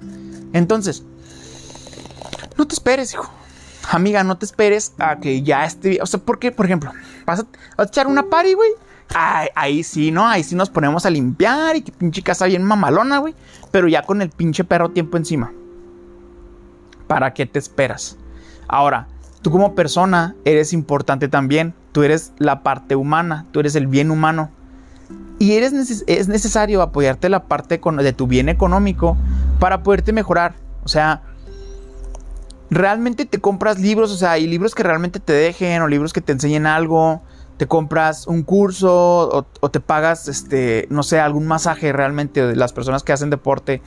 Entonces, 0.52 1.04
no 2.58 2.66
te 2.66 2.74
esperes, 2.74 3.14
hijo. 3.14 3.30
Amiga, 3.92 4.24
no 4.24 4.36
te 4.36 4.44
esperes 4.44 4.94
a 4.98 5.20
que 5.20 5.44
ya 5.44 5.64
esté. 5.64 6.02
O 6.02 6.06
sea, 6.06 6.18
porque, 6.18 6.50
por 6.50 6.66
ejemplo, 6.66 6.90
vas 7.24 7.46
a, 7.78 7.84
echar 7.84 8.08
una 8.08 8.24
party, 8.24 8.54
güey. 8.54 8.70
Ahí, 9.14 9.84
sí, 9.84 10.10
¿no? 10.10 10.26
Ahí 10.26 10.42
sí 10.42 10.56
nos 10.56 10.68
ponemos 10.68 11.06
a 11.06 11.10
limpiar 11.10 11.76
y 11.76 11.82
que 11.82 11.92
pinche 11.92 12.22
casa 12.22 12.46
bien 12.46 12.64
mamalona, 12.64 13.18
güey. 13.18 13.36
Pero 13.70 13.86
ya 13.86 14.02
con 14.02 14.22
el 14.22 14.30
pinche 14.30 14.64
perro 14.64 14.90
tiempo 14.90 15.16
encima. 15.16 15.52
¿Para 17.06 17.32
qué 17.32 17.46
te 17.46 17.60
esperas? 17.60 18.16
Ahora, 18.66 19.06
tú 19.40 19.52
como 19.52 19.76
persona 19.76 20.34
eres 20.44 20.72
importante 20.72 21.28
también 21.28 21.72
tú 21.96 22.02
eres 22.02 22.34
la 22.36 22.62
parte 22.62 22.94
humana, 22.94 23.46
tú 23.52 23.60
eres 23.60 23.74
el 23.74 23.86
bien 23.86 24.10
humano. 24.10 24.50
Y 25.38 25.52
eres 25.52 25.72
es 26.06 26.28
necesario 26.28 26.82
apoyarte 26.82 27.30
la 27.30 27.44
parte 27.44 27.80
de 27.80 28.12
tu 28.12 28.26
bien 28.26 28.50
económico 28.50 29.16
para 29.60 29.82
poderte 29.82 30.12
mejorar. 30.12 30.56
O 30.84 30.88
sea, 30.88 31.22
realmente 32.68 33.24
te 33.24 33.40
compras 33.40 33.78
libros, 33.78 34.12
o 34.12 34.16
sea, 34.18 34.32
hay 34.32 34.46
libros 34.46 34.74
que 34.74 34.82
realmente 34.82 35.20
te 35.20 35.32
dejen 35.32 35.80
o 35.80 35.88
libros 35.88 36.12
que 36.12 36.20
te 36.20 36.32
enseñen 36.32 36.66
algo. 36.66 37.22
Te 37.56 37.66
compras 37.66 38.26
un 38.26 38.42
curso 38.42 39.30
o, 39.30 39.46
o 39.60 39.70
te 39.70 39.80
pagas, 39.80 40.28
este, 40.28 40.86
no 40.90 41.02
sé, 41.02 41.18
algún 41.18 41.46
masaje 41.46 41.94
realmente. 41.94 42.54
Las 42.54 42.74
personas 42.74 43.04
que 43.04 43.14
hacen 43.14 43.30
deporte 43.30 43.80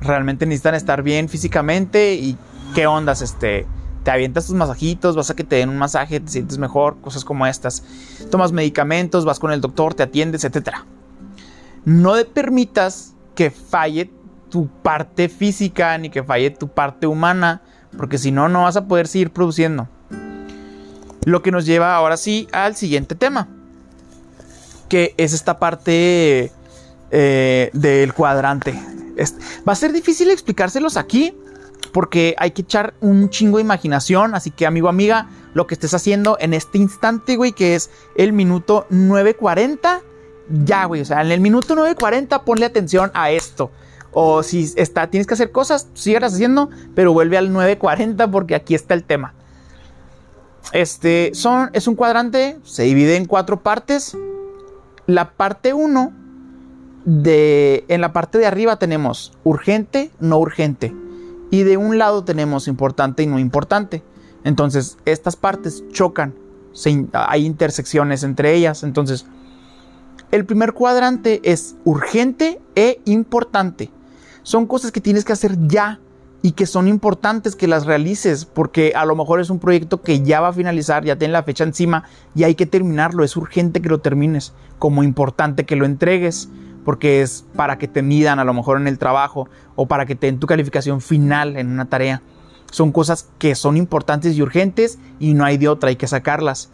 realmente 0.00 0.46
necesitan 0.46 0.76
estar 0.76 1.02
bien 1.02 1.28
físicamente 1.28 2.14
y 2.14 2.38
qué 2.76 2.86
ondas, 2.86 3.20
este 3.20 3.66
te 4.08 4.12
avientas 4.12 4.46
tus 4.46 4.56
masajitos, 4.56 5.16
vas 5.16 5.28
a 5.28 5.36
que 5.36 5.44
te 5.44 5.56
den 5.56 5.68
un 5.68 5.76
masaje, 5.76 6.18
te 6.18 6.30
sientes 6.30 6.56
mejor, 6.56 6.98
cosas 7.02 7.26
como 7.26 7.46
estas. 7.46 7.84
Tomas 8.30 8.52
medicamentos, 8.52 9.26
vas 9.26 9.38
con 9.38 9.52
el 9.52 9.60
doctor, 9.60 9.92
te 9.92 10.02
atiendes, 10.02 10.44
etc. 10.44 10.76
No 11.84 12.14
te 12.14 12.24
permitas 12.24 13.12
que 13.34 13.50
falle 13.50 14.10
tu 14.48 14.66
parte 14.66 15.28
física 15.28 15.98
ni 15.98 16.08
que 16.08 16.22
falle 16.22 16.48
tu 16.48 16.68
parte 16.68 17.06
humana, 17.06 17.60
porque 17.98 18.16
si 18.16 18.32
no, 18.32 18.48
no 18.48 18.62
vas 18.62 18.78
a 18.78 18.86
poder 18.86 19.08
seguir 19.08 19.30
produciendo. 19.30 19.90
Lo 21.26 21.42
que 21.42 21.52
nos 21.52 21.66
lleva 21.66 21.94
ahora 21.94 22.16
sí 22.16 22.48
al 22.52 22.76
siguiente 22.76 23.14
tema, 23.14 23.46
que 24.88 25.12
es 25.18 25.34
esta 25.34 25.58
parte 25.58 26.50
eh, 27.10 27.70
del 27.74 28.14
cuadrante. 28.14 28.72
va 29.68 29.72
a 29.74 29.76
ser 29.76 29.92
difícil 29.92 30.30
explicárselos 30.30 30.96
aquí, 30.96 31.34
porque 31.92 32.34
hay 32.38 32.52
que 32.52 32.62
echar 32.62 32.94
un 33.00 33.30
chingo 33.30 33.58
de 33.58 33.64
imaginación. 33.64 34.34
Así 34.34 34.50
que, 34.50 34.66
amigo, 34.66 34.88
amiga, 34.88 35.28
lo 35.54 35.66
que 35.66 35.74
estés 35.74 35.94
haciendo 35.94 36.36
en 36.40 36.54
este 36.54 36.78
instante, 36.78 37.36
güey, 37.36 37.52
que 37.52 37.74
es 37.74 37.90
el 38.16 38.32
minuto 38.32 38.86
9.40, 38.90 40.02
ya, 40.64 40.84
güey, 40.84 41.02
o 41.02 41.04
sea, 41.04 41.20
en 41.20 41.30
el 41.30 41.40
minuto 41.40 41.74
9.40 41.74 42.44
ponle 42.44 42.66
atención 42.66 43.10
a 43.14 43.30
esto. 43.30 43.70
O 44.12 44.42
si 44.42 44.72
está, 44.76 45.10
tienes 45.10 45.26
que 45.26 45.34
hacer 45.34 45.52
cosas, 45.52 45.88
sigas 45.94 46.32
haciendo, 46.32 46.70
pero 46.94 47.12
vuelve 47.12 47.36
al 47.36 47.50
9.40 47.50 48.30
porque 48.30 48.54
aquí 48.54 48.74
está 48.74 48.94
el 48.94 49.04
tema. 49.04 49.34
Este 50.72 51.30
son, 51.34 51.70
es 51.72 51.88
un 51.88 51.94
cuadrante, 51.94 52.58
se 52.62 52.82
divide 52.82 53.16
en 53.16 53.26
cuatro 53.26 53.62
partes. 53.62 54.16
La 55.06 55.30
parte 55.32 55.72
1 55.72 56.12
de 57.04 57.84
en 57.88 58.00
la 58.00 58.12
parte 58.12 58.38
de 58.38 58.46
arriba 58.46 58.78
tenemos 58.78 59.32
urgente, 59.44 60.10
no 60.20 60.38
urgente. 60.38 60.94
Y 61.50 61.62
de 61.62 61.76
un 61.76 61.98
lado 61.98 62.24
tenemos 62.24 62.68
importante 62.68 63.22
y 63.22 63.26
no 63.26 63.38
importante. 63.38 64.02
Entonces, 64.44 64.98
estas 65.04 65.36
partes 65.36 65.84
chocan. 65.90 66.34
hay 67.12 67.46
intersecciones 67.46 68.22
entre 68.22 68.54
ellas. 68.54 68.82
Entonces, 68.82 69.26
el 70.30 70.44
primer 70.44 70.74
cuadrante 70.74 71.40
es 71.44 71.76
urgente 71.84 72.60
e 72.74 73.00
importante. 73.06 73.90
Son 74.42 74.66
cosas 74.66 74.92
que 74.92 75.00
tienes 75.00 75.24
que 75.24 75.32
hacer 75.32 75.56
ya 75.66 76.00
y 76.42 76.52
que 76.52 76.66
son 76.66 76.86
importantes 76.86 77.56
que 77.56 77.66
las 77.66 77.84
realices 77.84 78.44
porque 78.44 78.92
a 78.94 79.04
lo 79.04 79.16
mejor 79.16 79.40
es 79.40 79.50
un 79.50 79.58
proyecto 79.58 80.02
que 80.02 80.22
ya 80.22 80.40
va 80.40 80.48
a 80.48 80.52
finalizar, 80.52 81.04
ya 81.04 81.16
tiene 81.16 81.32
la 81.32 81.42
fecha 81.42 81.64
encima 81.64 82.04
y 82.34 82.44
hay 82.44 82.54
que 82.54 82.66
terminarlo. 82.66 83.24
Es 83.24 83.36
urgente 83.36 83.82
que 83.82 83.88
lo 83.88 84.00
termines, 84.00 84.52
como 84.78 85.02
importante 85.02 85.66
que 85.66 85.76
lo 85.76 85.84
entregues 85.84 86.48
porque 86.84 87.22
es 87.22 87.44
para 87.54 87.78
que 87.78 87.88
te 87.88 88.02
midan 88.02 88.38
a 88.38 88.44
lo 88.44 88.54
mejor 88.54 88.80
en 88.80 88.86
el 88.86 88.98
trabajo 88.98 89.48
o 89.76 89.86
para 89.86 90.06
que 90.06 90.14
te 90.14 90.26
den 90.26 90.38
tu 90.38 90.46
calificación 90.46 91.00
final 91.00 91.56
en 91.56 91.68
una 91.68 91.86
tarea. 91.86 92.22
Son 92.70 92.92
cosas 92.92 93.28
que 93.38 93.54
son 93.54 93.76
importantes 93.76 94.36
y 94.36 94.42
urgentes 94.42 94.98
y 95.18 95.34
no 95.34 95.44
hay 95.44 95.56
de 95.56 95.68
otra, 95.68 95.88
hay 95.88 95.96
que 95.96 96.06
sacarlas. 96.06 96.70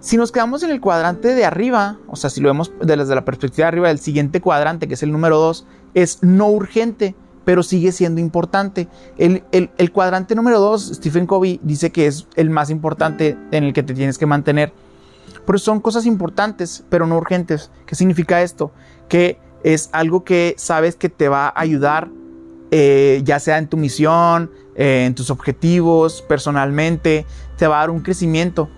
Si 0.00 0.16
nos 0.16 0.32
quedamos 0.32 0.62
en 0.64 0.70
el 0.70 0.80
cuadrante 0.80 1.28
de 1.28 1.44
arriba, 1.44 1.98
o 2.08 2.16
sea, 2.16 2.28
si 2.28 2.40
lo 2.40 2.48
vemos 2.48 2.72
desde 2.80 3.14
la 3.14 3.24
perspectiva 3.24 3.66
de 3.66 3.68
arriba, 3.68 3.90
el 3.90 4.00
siguiente 4.00 4.40
cuadrante, 4.40 4.88
que 4.88 4.94
es 4.94 5.02
el 5.02 5.12
número 5.12 5.38
2, 5.38 5.64
es 5.94 6.22
no 6.22 6.48
urgente, 6.48 7.14
pero 7.44 7.62
sigue 7.62 7.92
siendo 7.92 8.20
importante. 8.20 8.88
El, 9.16 9.44
el 9.52 9.92
cuadrante 9.92 10.34
número 10.34 10.58
2, 10.58 10.94
Stephen 10.94 11.26
Covey 11.26 11.60
dice 11.62 11.92
que 11.92 12.06
es 12.06 12.26
el 12.34 12.50
más 12.50 12.70
importante 12.70 13.36
en 13.52 13.64
el 13.64 13.72
que 13.72 13.84
te 13.84 13.94
tienes 13.94 14.18
que 14.18 14.26
mantener. 14.26 14.72
Pero 15.46 15.58
son 15.58 15.80
cosas 15.80 16.06
importantes, 16.06 16.84
pero 16.88 17.06
no 17.06 17.16
urgentes. 17.16 17.70
¿Qué 17.86 17.94
significa 17.94 18.42
esto? 18.42 18.72
Que 19.08 19.38
es 19.64 19.90
algo 19.92 20.24
que 20.24 20.54
sabes 20.58 20.96
que 20.96 21.08
te 21.08 21.28
va 21.28 21.48
a 21.48 21.60
ayudar, 21.60 22.08
eh, 22.70 23.20
ya 23.24 23.38
sea 23.38 23.58
en 23.58 23.68
tu 23.68 23.76
misión, 23.76 24.50
eh, 24.74 25.04
en 25.06 25.14
tus 25.14 25.30
objetivos, 25.30 26.22
personalmente, 26.22 27.26
te 27.56 27.66
va 27.66 27.76
a 27.76 27.80
dar 27.80 27.90
un 27.90 28.00
crecimiento. 28.00 28.68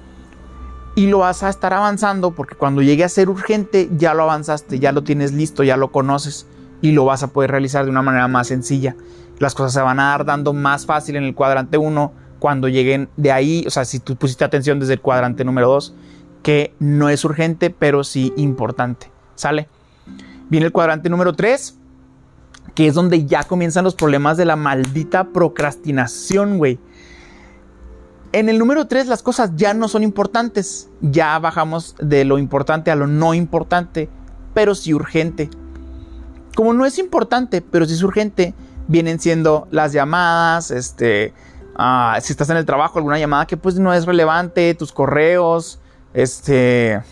Y 0.96 1.06
lo 1.06 1.18
vas 1.18 1.42
a 1.42 1.48
estar 1.48 1.72
avanzando 1.72 2.32
porque 2.32 2.54
cuando 2.54 2.80
llegue 2.80 3.04
a 3.04 3.08
ser 3.08 3.28
urgente, 3.28 3.88
ya 3.96 4.14
lo 4.14 4.22
avanzaste, 4.22 4.78
ya 4.78 4.92
lo 4.92 5.02
tienes 5.02 5.32
listo, 5.32 5.64
ya 5.64 5.76
lo 5.76 5.90
conoces 5.90 6.46
y 6.82 6.92
lo 6.92 7.04
vas 7.04 7.22
a 7.22 7.28
poder 7.28 7.50
realizar 7.50 7.84
de 7.84 7.90
una 7.90 8.02
manera 8.02 8.28
más 8.28 8.48
sencilla. 8.48 8.94
Las 9.38 9.54
cosas 9.54 9.72
se 9.72 9.80
van 9.80 9.98
a 9.98 10.10
dar 10.10 10.24
dando 10.24 10.52
más 10.52 10.86
fácil 10.86 11.16
en 11.16 11.24
el 11.24 11.34
cuadrante 11.34 11.78
1 11.78 12.12
cuando 12.38 12.68
lleguen 12.68 13.08
de 13.16 13.32
ahí, 13.32 13.64
o 13.66 13.70
sea, 13.70 13.84
si 13.84 13.98
tú 13.98 14.16
pusiste 14.16 14.44
atención 14.44 14.78
desde 14.78 14.92
el 14.92 15.00
cuadrante 15.00 15.44
número 15.44 15.68
2 15.68 15.94
que 16.44 16.74
no 16.78 17.08
es 17.08 17.24
urgente, 17.24 17.70
pero 17.70 18.04
sí 18.04 18.32
importante. 18.36 19.10
¿Sale? 19.34 19.66
Viene 20.48 20.66
el 20.66 20.72
cuadrante 20.72 21.08
número 21.08 21.32
3, 21.32 21.76
que 22.74 22.86
es 22.86 22.94
donde 22.94 23.24
ya 23.24 23.42
comienzan 23.42 23.82
los 23.82 23.96
problemas 23.96 24.36
de 24.36 24.44
la 24.44 24.54
maldita 24.54 25.24
procrastinación, 25.24 26.58
güey. 26.58 26.78
En 28.32 28.48
el 28.48 28.58
número 28.58 28.86
3 28.86 29.06
las 29.06 29.22
cosas 29.22 29.52
ya 29.56 29.74
no 29.74 29.88
son 29.88 30.02
importantes, 30.02 30.90
ya 31.00 31.38
bajamos 31.38 31.96
de 31.98 32.24
lo 32.24 32.38
importante 32.38 32.90
a 32.90 32.96
lo 32.96 33.06
no 33.06 33.32
importante, 33.32 34.10
pero 34.52 34.74
sí 34.74 34.92
urgente. 34.92 35.48
Como 36.54 36.74
no 36.74 36.84
es 36.84 36.98
importante, 36.98 37.62
pero 37.62 37.86
sí 37.86 37.94
es 37.94 38.02
urgente, 38.02 38.54
vienen 38.86 39.18
siendo 39.18 39.66
las 39.70 39.92
llamadas, 39.92 40.70
este, 40.70 41.32
ah, 41.76 42.18
si 42.20 42.32
estás 42.32 42.50
en 42.50 42.58
el 42.58 42.66
trabajo, 42.66 42.98
alguna 42.98 43.18
llamada 43.18 43.46
que 43.46 43.56
pues 43.56 43.76
no 43.78 43.94
es 43.94 44.04
relevante, 44.04 44.74
tus 44.74 44.92
correos, 44.92 45.80
este. 46.14 47.02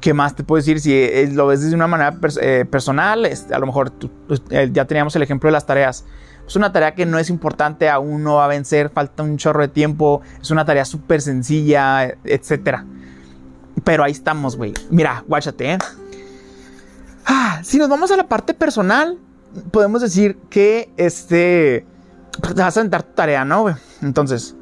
¿Qué 0.00 0.12
más 0.12 0.34
te 0.36 0.44
puedo 0.44 0.58
decir? 0.58 0.80
Si 0.80 1.26
lo 1.32 1.46
ves 1.46 1.68
de 1.68 1.74
una 1.74 1.86
manera 1.86 2.14
eh, 2.42 2.66
personal, 2.70 3.24
este, 3.24 3.54
a 3.54 3.58
lo 3.58 3.66
mejor 3.66 3.92
pues, 4.26 4.42
eh, 4.50 4.68
ya 4.70 4.84
teníamos 4.84 5.16
el 5.16 5.22
ejemplo 5.22 5.48
de 5.48 5.52
las 5.52 5.64
tareas. 5.64 6.04
Es 6.46 6.56
una 6.56 6.72
tarea 6.72 6.94
que 6.94 7.06
no 7.06 7.18
es 7.18 7.30
importante, 7.30 7.88
aún 7.88 8.22
no 8.22 8.34
va 8.34 8.44
a 8.44 8.48
vencer, 8.48 8.90
falta 8.90 9.22
un 9.22 9.38
chorro 9.38 9.62
de 9.62 9.68
tiempo, 9.68 10.20
es 10.42 10.50
una 10.50 10.66
tarea 10.66 10.84
súper 10.84 11.22
sencilla, 11.22 12.04
etc. 12.24 12.80
Pero 13.82 14.04
ahí 14.04 14.12
estamos, 14.12 14.56
güey. 14.56 14.74
Mira, 14.90 15.24
guáchate, 15.26 15.72
¿eh? 15.72 15.78
Ah, 17.24 17.60
si 17.64 17.78
nos 17.78 17.88
vamos 17.88 18.10
a 18.10 18.16
la 18.16 18.28
parte 18.28 18.52
personal, 18.52 19.18
podemos 19.70 20.02
decir 20.02 20.36
que 20.50 20.92
este. 20.96 21.86
Pues, 22.42 22.54
vas 22.54 22.76
a 22.76 22.80
aventar 22.80 23.04
tu 23.04 23.14
tarea, 23.14 23.44
¿no, 23.46 23.62
güey? 23.62 23.74
Entonces, 24.02 24.54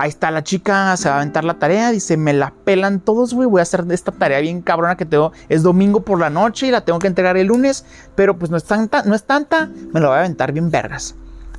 Ahí 0.00 0.08
está 0.08 0.30
la 0.30 0.42
chica, 0.42 0.96
se 0.96 1.10
va 1.10 1.16
a 1.16 1.18
aventar 1.18 1.44
la 1.44 1.58
tarea, 1.58 1.90
dice, 1.90 2.16
me 2.16 2.32
la 2.32 2.54
pelan 2.64 3.00
todos, 3.00 3.34
güey, 3.34 3.46
voy 3.46 3.58
a 3.58 3.64
hacer 3.64 3.84
esta 3.90 4.12
tarea 4.12 4.40
bien 4.40 4.62
cabrona 4.62 4.96
que 4.96 5.04
tengo, 5.04 5.32
es 5.50 5.62
domingo 5.62 6.06
por 6.06 6.18
la 6.18 6.30
noche 6.30 6.68
y 6.68 6.70
la 6.70 6.86
tengo 6.86 6.98
que 6.98 7.06
entregar 7.06 7.36
el 7.36 7.48
lunes, 7.48 7.84
pero 8.14 8.38
pues 8.38 8.50
no 8.50 8.56
es 8.56 8.64
tanta, 8.64 9.02
no 9.02 9.14
es 9.14 9.24
tanta, 9.24 9.66
me 9.92 10.00
la 10.00 10.08
voy 10.08 10.16
a 10.16 10.20
aventar 10.20 10.52
bien 10.52 10.70
vergas. 10.70 11.16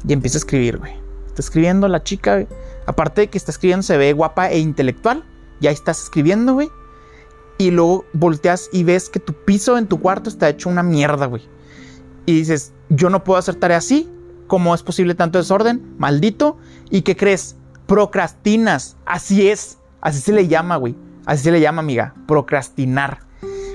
Y 0.08 0.14
empieza 0.14 0.38
a 0.38 0.40
escribir, 0.40 0.80
güey. 0.80 0.92
Está 1.28 1.44
escribiendo 1.44 1.88
la 1.88 2.02
chica, 2.02 2.48
Aparte 2.88 3.22
de 3.22 3.28
que 3.28 3.38
está 3.38 3.52
escribiendo, 3.52 3.84
se 3.84 3.96
ve 3.98 4.12
guapa 4.14 4.50
e 4.50 4.58
intelectual. 4.58 5.24
Ya 5.60 5.70
estás 5.70 6.02
escribiendo, 6.02 6.56
güey. 6.56 6.70
Y 7.60 7.70
luego 7.70 8.06
volteas 8.14 8.70
y 8.74 8.84
ves 8.84 9.10
que 9.10 9.20
tu 9.20 9.34
piso 9.34 9.78
en 9.78 9.86
tu 9.86 10.00
cuarto 10.00 10.32
está 10.32 10.50
hecho 10.50 10.68
una 10.68 10.82
mierda, 10.82 11.28
güey. 11.28 11.48
Y 12.26 12.34
dices, 12.34 12.74
yo 12.90 13.12
no 13.12 13.24
puedo 13.24 13.38
hacer 13.38 13.54
tarea 13.54 13.78
así. 13.78 14.10
¿Cómo 14.48 14.74
es 14.74 14.82
posible 14.82 15.14
tanto 15.14 15.38
desorden? 15.38 15.96
Maldito. 16.00 16.58
¿Y 16.90 17.04
qué 17.04 17.16
crees? 17.16 17.56
Procrastinas. 17.92 18.96
Así 19.06 19.50
es. 19.50 19.78
Así 20.00 20.22
se 20.22 20.32
le 20.32 20.48
llama, 20.48 20.78
güey. 20.78 20.96
Así 21.26 21.44
se 21.44 21.52
le 21.52 21.60
llama, 21.60 21.82
amiga. 21.82 22.14
Procrastinar. 22.26 23.20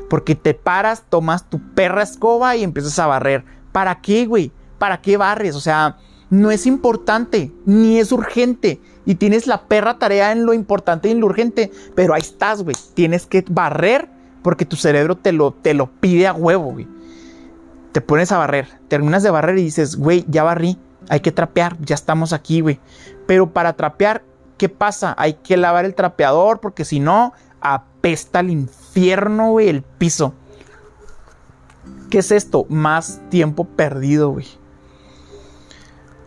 Porque 0.09 0.35
te 0.35 0.55
paras, 0.55 1.05
tomas 1.11 1.51
tu 1.51 1.61
perra 1.75 2.03
escoba 2.03 2.57
y 2.57 2.65
empiezas 2.65 2.99
a 2.99 3.07
barrer. 3.07 3.45
¿Para 3.73 4.01
qué, 4.01 4.25
güey? 4.25 4.53
¿Para 4.79 5.03
qué 5.03 5.19
barres? 5.19 5.55
O 5.55 5.61
sea, 5.61 5.99
no 6.31 6.51
es 6.51 6.67
importante, 6.67 7.53
ni 7.67 7.99
es 7.99 8.11
urgente. 8.11 8.81
Y 9.05 9.17
tienes 9.17 9.47
la 9.47 9.69
perra 9.69 9.99
tarea 9.99 10.33
en 10.33 10.47
lo 10.47 10.55
importante 10.55 11.09
y 11.09 11.13
en 11.13 11.21
lo 11.21 11.27
urgente. 11.27 11.71
Pero 11.95 12.15
ahí 12.15 12.23
estás, 12.23 12.63
güey. 12.63 12.75
Tienes 12.95 13.27
que 13.27 13.45
barrer 13.51 14.09
porque 14.43 14.65
tu 14.65 14.77
cerebro 14.77 15.17
te 15.19 15.33
lo, 15.33 15.53
te 15.53 15.75
lo 15.75 15.91
pide 15.91 16.27
a 16.27 16.33
huevo, 16.33 16.73
güey. 16.73 16.89
Te 17.93 18.01
pones 18.01 18.33
a 18.33 18.39
barrer. 18.39 18.67
Terminas 18.89 19.23
de 19.23 19.29
barrer 19.29 19.59
y 19.59 19.65
dices, 19.65 19.97
güey, 19.97 20.25
ya 20.27 20.43
barrí. 20.43 20.79
Hay 21.09 21.21
que 21.21 21.33
trapear. 21.33 21.77
Ya 21.81 21.95
estamos 21.95 22.33
aquí, 22.33 22.61
güey. 22.61 22.81
Pero 23.27 23.53
para 23.53 23.75
trapear, 23.75 24.25
¿qué 24.57 24.69
pasa? 24.69 25.15
Hay 25.19 25.35
que 25.35 25.57
lavar 25.57 25.85
el 25.85 25.95
trapeador 25.95 26.61
porque 26.61 26.85
si 26.85 27.01
no, 27.01 27.33
apesta 27.61 28.41
el 28.41 28.51
infierno, 28.51 29.51
güey, 29.51 29.69
el 29.69 29.83
piso. 29.83 30.35
¿Qué 32.11 32.19
es 32.19 32.31
esto? 32.31 32.67
Más 32.69 33.21
tiempo 33.31 33.65
perdido, 33.65 34.31
güey. 34.31 34.47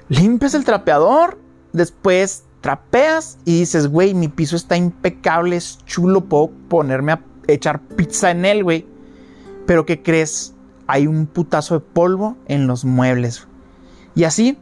Limpias 0.10 0.54
el 0.54 0.66
trapeador, 0.66 1.38
después 1.72 2.44
trapeas 2.62 3.38
y 3.46 3.60
dices, 3.60 3.88
güey, 3.88 4.14
mi 4.14 4.28
piso 4.28 4.56
está 4.56 4.76
impecable, 4.76 5.56
es 5.56 5.80
chulo, 5.86 6.26
puedo 6.26 6.50
ponerme 6.68 7.14
a 7.14 7.22
echar 7.48 7.80
pizza 7.80 8.32
en 8.32 8.46
él, 8.46 8.64
güey. 8.64 8.86
Pero 9.66 9.86
¿qué 9.86 10.02
crees? 10.02 10.54
Hay 10.88 11.08
un 11.08 11.28
putazo 11.28 11.76
de 11.76 11.82
polvo 11.82 12.36
en 12.48 12.68
los 12.68 12.84
muebles. 12.84 13.48
Y 14.16 14.24
así 14.24 14.58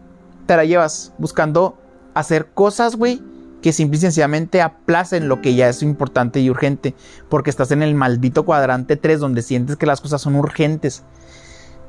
te 0.48 0.56
la 0.56 0.66
llevas 0.66 1.14
buscando 1.18 1.78
hacer 2.16 2.48
cosas, 2.54 2.96
güey, 2.96 3.22
que 3.62 3.74
simple 3.74 3.98
y 3.98 4.02
sencillamente 4.02 4.62
aplacen 4.62 5.28
lo 5.28 5.42
que 5.42 5.56
ya 5.56 5.70
es 5.70 5.84
importante 5.84 6.40
y 6.40 6.50
urgente, 6.50 6.96
porque 7.30 7.50
estás 7.50 7.72
en 7.72 7.84
el 7.84 7.94
maldito 7.96 8.46
cuadrante 8.46 8.96
3 8.96 9.20
donde 9.20 9.42
sientes 9.42 9.76
que 9.76 9.86
las 9.86 10.02
cosas 10.02 10.22
son 10.22 10.36
urgentes, 10.36 11.04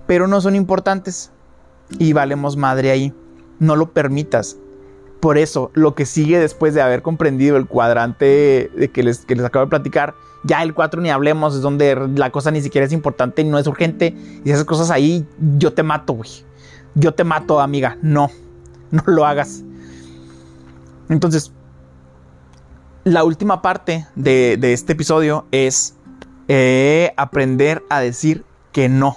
pero 0.07 0.27
no 0.27 0.41
son 0.41 0.57
importantes 0.57 1.31
y 1.99 2.13
valemos 2.13 2.57
madre 2.57 2.91
ahí. 2.91 3.15
No 3.59 3.77
lo 3.77 3.93
permitas. 3.93 4.57
Por 5.21 5.37
eso, 5.37 5.71
lo 5.75 5.95
que 5.95 6.07
sigue 6.07 6.39
después 6.39 6.75
de 6.75 6.83
haber 6.83 7.03
comprendido 7.03 7.57
el 7.57 7.67
cuadrante 7.67 8.71
de 8.77 8.91
que 8.93 9.03
les, 9.03 9.25
que 9.25 9.35
les 9.35 9.45
acabo 9.45 9.65
de 9.65 9.71
platicar, 9.71 10.15
ya 10.45 10.63
el 10.63 10.75
4 10.75 11.01
ni 11.01 11.11
hablemos, 11.11 11.57
es 11.57 11.61
donde 11.61 11.97
la 12.15 12.31
cosa 12.31 12.51
ni 12.51 12.61
siquiera 12.61 12.87
es 12.87 12.93
importante 12.93 13.43
y 13.43 13.45
no 13.45 13.59
es 13.59 13.67
urgente. 13.67 14.15
Y 14.45 14.51
esas 14.51 14.65
cosas 14.65 14.91
ahí, 14.91 15.27
yo 15.59 15.73
te 15.73 15.83
mato, 15.83 16.13
güey. 16.13 16.31
Yo 16.95 17.15
te 17.15 17.25
mato, 17.25 17.61
amiga. 17.61 17.99
No, 18.01 18.31
no 18.91 19.03
lo 19.07 19.27
hagas. 19.27 19.63
Entonces, 21.09 21.53
la 23.05 23.25
última 23.25 23.63
parte 23.63 24.07
de, 24.15 24.59
este 24.61 24.93
episodio 24.93 25.47
es 25.51 25.95
eh, 26.49 27.13
aprender 27.17 27.83
a 27.89 28.01
decir 28.01 28.45
que 28.73 28.89
no. 28.89 29.17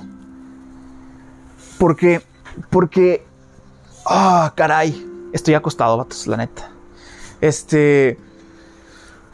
Porque, 1.77 2.21
porque, 2.69 3.25
ah, 4.05 4.53
caray, 4.55 5.05
estoy 5.33 5.53
acostado, 5.55 5.97
vatos, 5.97 6.27
la 6.27 6.37
neta. 6.37 6.69
Este, 7.41 8.17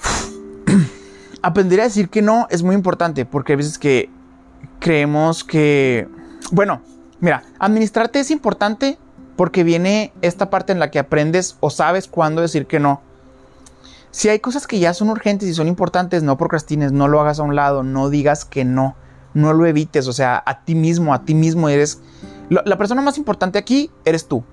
aprender 1.41 1.81
a 1.81 1.83
decir 1.83 2.09
que 2.09 2.21
no 2.21 2.47
es 2.49 2.63
muy 2.63 2.75
importante 2.75 3.25
porque 3.25 3.53
hay 3.53 3.57
veces 3.57 3.77
que 3.77 4.09
creemos 4.79 5.43
que, 5.43 6.07
bueno, 6.51 6.81
mira, 7.19 7.43
administrarte 7.59 8.19
es 8.19 8.31
importante 8.31 8.97
porque 9.37 9.63
viene 9.63 10.11
esta 10.21 10.49
parte 10.49 10.73
en 10.73 10.79
la 10.79 10.91
que 10.91 10.99
aprendes 10.99 11.55
o 11.61 11.69
sabes 11.69 12.07
cuándo 12.07 12.41
decir 12.41 12.65
que 12.65 12.81
no. 12.81 13.01
Si 14.11 14.27
hay 14.29 14.39
cosas 14.39 14.67
que 14.67 14.79
ya 14.79 14.93
son 14.93 15.09
urgentes 15.09 15.47
y 15.47 15.53
son 15.53 15.67
importantes, 15.67 16.23
no 16.23 16.37
procrastines, 16.37 16.91
no 16.91 17.07
lo 17.07 17.21
hagas 17.21 17.39
a 17.39 17.43
un 17.43 17.55
lado, 17.55 17.83
no 17.83 18.09
digas 18.09 18.43
que 18.43 18.65
no. 18.65 18.95
no 19.33 19.53
lo 19.53 19.67
evites, 19.67 20.07
o 20.07 20.13
sea, 20.13 20.41
a 20.45 20.65
ti 20.65 20.73
mismo, 20.73 21.13
a 21.13 21.23
ti 21.23 21.35
mismo 21.35 21.69
eres... 21.69 22.01
La 22.49 22.77
persona 22.77 23.01
más 23.01 23.17
importante 23.17 23.59
aquí 23.59 23.91
eres 24.05 24.27
tú. 24.27 24.43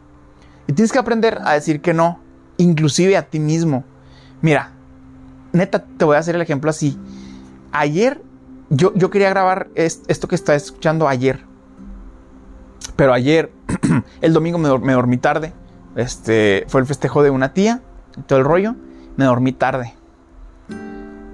Y 0.67 0.73
tienes 0.75 0.93
que 0.93 0.99
aprender 0.99 1.39
a 1.45 1.55
decir 1.55 1.81
que 1.81 1.95
no, 1.95 2.21
inclusive 2.59 3.17
a 3.17 3.23
ti 3.23 3.41
mismo. 3.41 3.85
Mira, 4.43 4.73
neta, 5.53 5.85
te 5.85 6.05
voy 6.05 6.17
a 6.17 6.19
hacer 6.19 6.35
el 6.35 6.43
ejemplo 6.43 6.69
así. 6.69 6.99
Ayer, 7.73 8.21
yo, 8.69 8.93
yo 8.95 9.09
quería 9.11 9.31
grabar 9.31 9.69
esto 9.75 10.29
que 10.29 10.35
estás 10.35 10.65
escuchando 10.65 11.09
ayer. 11.09 11.45
Pero 12.97 13.13
ayer, 13.13 13.53
el 14.21 14.33
domingo 14.33 14.59
me, 14.59 14.69
dormí 14.69 15.17
tarde. 15.19 15.53
Este, 15.97 16.65
fue 16.69 16.81
el 16.81 16.87
festejo 16.87 17.23
de 17.23 17.31
una 17.31 17.53
tía, 17.53 17.81
todo 18.27 18.39
el 18.39 18.45
rollo. 18.45 18.75
Me 19.17 19.25
dormí 19.25 19.53
tarde. 19.53 19.95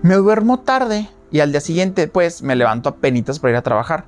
Me 0.03 0.15
duermo 0.15 0.61
tarde 0.61 1.09
y 1.31 1.41
al 1.41 1.53
día 1.53 1.61
siguiente, 1.61 2.09
pues, 2.09 2.43
me 2.43 2.57
levanto 2.57 2.89
a 2.89 2.97
penitas 2.97 3.39
para 3.39 3.53
ir 3.53 3.57
a 3.57 3.63
trabajar. 3.63 4.05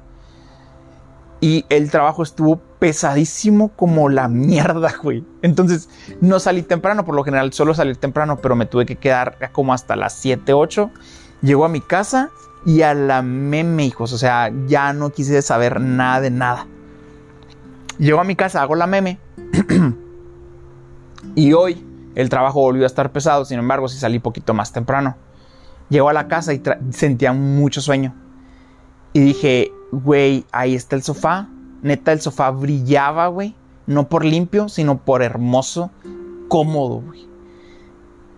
Y 1.40 1.66
el 1.70 1.90
trabajo 1.90 2.22
estuvo 2.22 2.60
pesadísimo 2.78 3.68
como 3.70 4.08
la 4.08 4.28
mierda, 4.28 4.94
güey. 5.02 5.24
Entonces 5.42 5.88
no 6.20 6.38
salí 6.38 6.62
temprano, 6.62 7.04
por 7.04 7.14
lo 7.14 7.24
general 7.24 7.52
solo 7.52 7.74
salir 7.74 7.96
temprano, 7.96 8.38
pero 8.38 8.56
me 8.56 8.66
tuve 8.66 8.86
que 8.86 8.96
quedar 8.96 9.50
como 9.52 9.74
hasta 9.74 9.96
las 9.96 10.14
7, 10.14 10.52
8. 10.52 10.90
Llego 11.42 11.64
a 11.64 11.68
mi 11.68 11.80
casa 11.80 12.30
y 12.64 12.82
a 12.82 12.94
la 12.94 13.22
meme, 13.22 13.84
hijos. 13.84 14.12
O 14.12 14.18
sea, 14.18 14.52
ya 14.66 14.92
no 14.92 15.10
quise 15.10 15.42
saber 15.42 15.80
nada 15.80 16.20
de 16.20 16.30
nada. 16.30 16.66
Llego 17.98 18.20
a 18.20 18.24
mi 18.24 18.36
casa, 18.36 18.62
hago 18.62 18.74
la 18.74 18.86
meme. 18.86 19.18
y 21.34 21.52
hoy 21.52 21.86
el 22.14 22.28
trabajo 22.28 22.60
volvió 22.60 22.84
a 22.84 22.86
estar 22.86 23.12
pesado, 23.12 23.44
sin 23.44 23.58
embargo, 23.58 23.88
sí 23.88 23.98
salí 23.98 24.18
poquito 24.18 24.54
más 24.54 24.72
temprano. 24.72 25.16
Llego 25.88 26.08
a 26.08 26.12
la 26.12 26.28
casa 26.28 26.54
y 26.54 26.62
sentía 26.90 27.32
mucho 27.32 27.80
sueño. 27.80 28.14
Y 29.12 29.20
dije, 29.20 29.72
güey, 29.90 30.46
ahí 30.52 30.74
está 30.74 30.96
el 30.96 31.02
sofá. 31.02 31.48
Neta, 31.82 32.12
el 32.12 32.20
sofá 32.20 32.50
brillaba, 32.50 33.26
güey. 33.26 33.54
No 33.86 34.08
por 34.08 34.24
limpio, 34.24 34.68
sino 34.68 34.98
por 34.98 35.22
hermoso, 35.22 35.90
cómodo, 36.48 37.00
güey. 37.00 37.28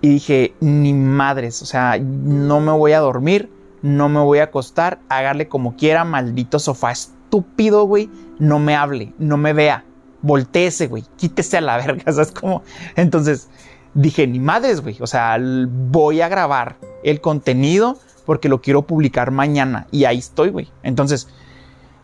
Y 0.00 0.08
dije, 0.08 0.54
ni 0.60 0.92
madres, 0.92 1.62
o 1.62 1.66
sea, 1.66 1.98
no 1.98 2.60
me 2.60 2.72
voy 2.72 2.92
a 2.92 3.00
dormir, 3.00 3.50
no 3.80 4.10
me 4.10 4.20
voy 4.20 4.38
a 4.40 4.44
acostar, 4.44 5.00
hágale 5.08 5.48
como 5.48 5.76
quiera, 5.76 6.04
maldito 6.04 6.58
sofá 6.58 6.92
estúpido, 7.34 7.84
güey. 7.84 8.08
No 8.38 8.58
me 8.58 8.76
hable, 8.76 9.12
no 9.18 9.36
me 9.36 9.52
vea. 9.52 9.84
Voltéese, 10.22 10.86
güey. 10.86 11.04
Quítese 11.16 11.58
a 11.58 11.60
la 11.60 11.76
verga, 11.84 12.12
¿sabes 12.12 12.30
cómo? 12.30 12.62
Entonces 12.96 13.48
dije, 13.94 14.26
ni 14.26 14.38
madres, 14.38 14.80
güey. 14.80 14.96
O 15.00 15.06
sea, 15.06 15.38
voy 15.40 16.20
a 16.20 16.28
grabar 16.28 16.76
el 17.02 17.20
contenido 17.20 17.98
porque 18.24 18.48
lo 18.48 18.60
quiero 18.60 18.82
publicar 18.82 19.30
mañana. 19.30 19.86
Y 19.90 20.04
ahí 20.04 20.18
estoy, 20.18 20.50
güey. 20.50 20.68
Entonces, 20.82 21.28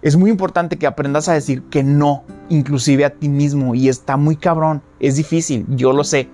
es 0.03 0.17
muy 0.17 0.31
importante 0.31 0.77
que 0.77 0.87
aprendas 0.87 1.29
a 1.29 1.35
decir 1.35 1.63
que 1.65 1.83
no, 1.83 2.25
inclusive 2.49 3.05
a 3.05 3.11
ti 3.11 3.29
mismo. 3.29 3.75
Y 3.75 3.89
está 3.89 4.17
muy 4.17 4.37
cabrón. 4.37 4.83
Es 4.99 5.17
difícil, 5.17 5.65
yo 5.69 5.93
lo 5.93 6.05
sé. 6.05 6.29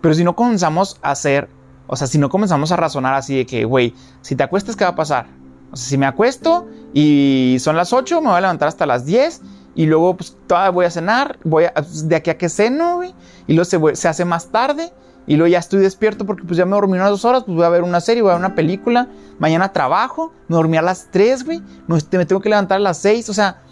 Pero 0.00 0.14
si 0.14 0.24
no 0.24 0.36
comenzamos 0.36 0.98
a 1.02 1.12
hacer, 1.12 1.48
o 1.86 1.96
sea, 1.96 2.06
si 2.06 2.18
no 2.18 2.28
comenzamos 2.28 2.72
a 2.72 2.76
razonar 2.76 3.14
así 3.14 3.36
de 3.36 3.46
que, 3.46 3.64
güey, 3.64 3.94
si 4.20 4.36
te 4.36 4.42
acuestas, 4.42 4.76
¿qué 4.76 4.84
va 4.84 4.90
a 4.90 4.96
pasar? 4.96 5.26
O 5.74 5.76
sea, 5.76 5.88
si 5.88 5.98
me 5.98 6.06
acuesto 6.06 6.68
y 6.92 7.56
son 7.58 7.76
las 7.76 7.92
8, 7.92 8.20
me 8.20 8.28
voy 8.28 8.36
a 8.36 8.40
levantar 8.42 8.68
hasta 8.68 8.86
las 8.86 9.04
10 9.04 9.42
y 9.74 9.86
luego 9.86 10.16
pues 10.16 10.36
todavía 10.46 10.70
voy 10.70 10.84
a 10.86 10.90
cenar, 10.90 11.36
voy 11.42 11.64
a, 11.64 11.74
de 12.04 12.14
aquí 12.14 12.30
a 12.30 12.38
que 12.38 12.48
ceno, 12.48 12.96
güey, 12.96 13.12
y 13.48 13.54
luego 13.54 13.94
se, 13.94 14.08
hace 14.08 14.24
más 14.24 14.52
tarde 14.52 14.92
y 15.26 15.36
luego 15.36 15.50
ya 15.50 15.58
estoy 15.58 15.80
despierto 15.80 16.26
porque 16.26 16.44
pues 16.44 16.56
ya 16.56 16.64
me 16.64 16.76
dormí 16.76 16.96
unas 16.96 17.10
dos 17.10 17.24
horas, 17.24 17.42
pues 17.42 17.56
voy 17.56 17.64
a 17.64 17.70
ver 17.70 17.82
una 17.82 18.00
serie, 18.00 18.22
voy 18.22 18.30
a 18.30 18.34
ver 18.34 18.44
una 18.44 18.54
película. 18.54 19.08
Mañana 19.40 19.72
trabajo, 19.72 20.32
me 20.46 20.54
dormí 20.54 20.76
a 20.76 20.82
las 20.82 21.08
3, 21.10 21.44
güey. 21.44 21.62
Me 21.88 22.26
tengo 22.26 22.40
que 22.40 22.50
levantar 22.50 22.76
a 22.76 22.80
las 22.80 22.98
6. 22.98 23.30
O 23.30 23.34
sea, 23.34 23.62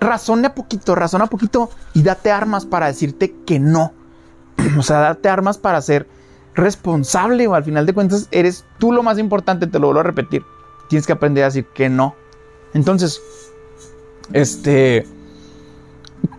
razona 0.00 0.54
poquito, 0.54 0.94
razona 0.94 1.26
poquito 1.26 1.70
y 1.94 2.02
date 2.02 2.32
armas 2.32 2.64
para 2.64 2.86
decirte 2.86 3.36
que 3.46 3.60
no. 3.60 3.92
o 4.78 4.82
sea, 4.82 4.98
date 4.98 5.28
armas 5.28 5.58
para 5.58 5.80
ser 5.82 6.08
responsable 6.54 7.46
o 7.46 7.54
al 7.54 7.64
final 7.64 7.86
de 7.86 7.92
cuentas 7.92 8.28
eres 8.30 8.64
tú 8.78 8.92
lo 8.92 9.02
más 9.02 9.18
importante, 9.18 9.66
te 9.66 9.78
lo 9.78 9.88
vuelvo 9.88 10.00
a 10.00 10.04
repetir. 10.04 10.42
Tienes 10.92 11.06
que 11.06 11.14
aprender 11.14 11.42
a 11.42 11.46
decir 11.46 11.64
que 11.72 11.88
no. 11.88 12.14
Entonces, 12.74 13.22
este 14.34 15.06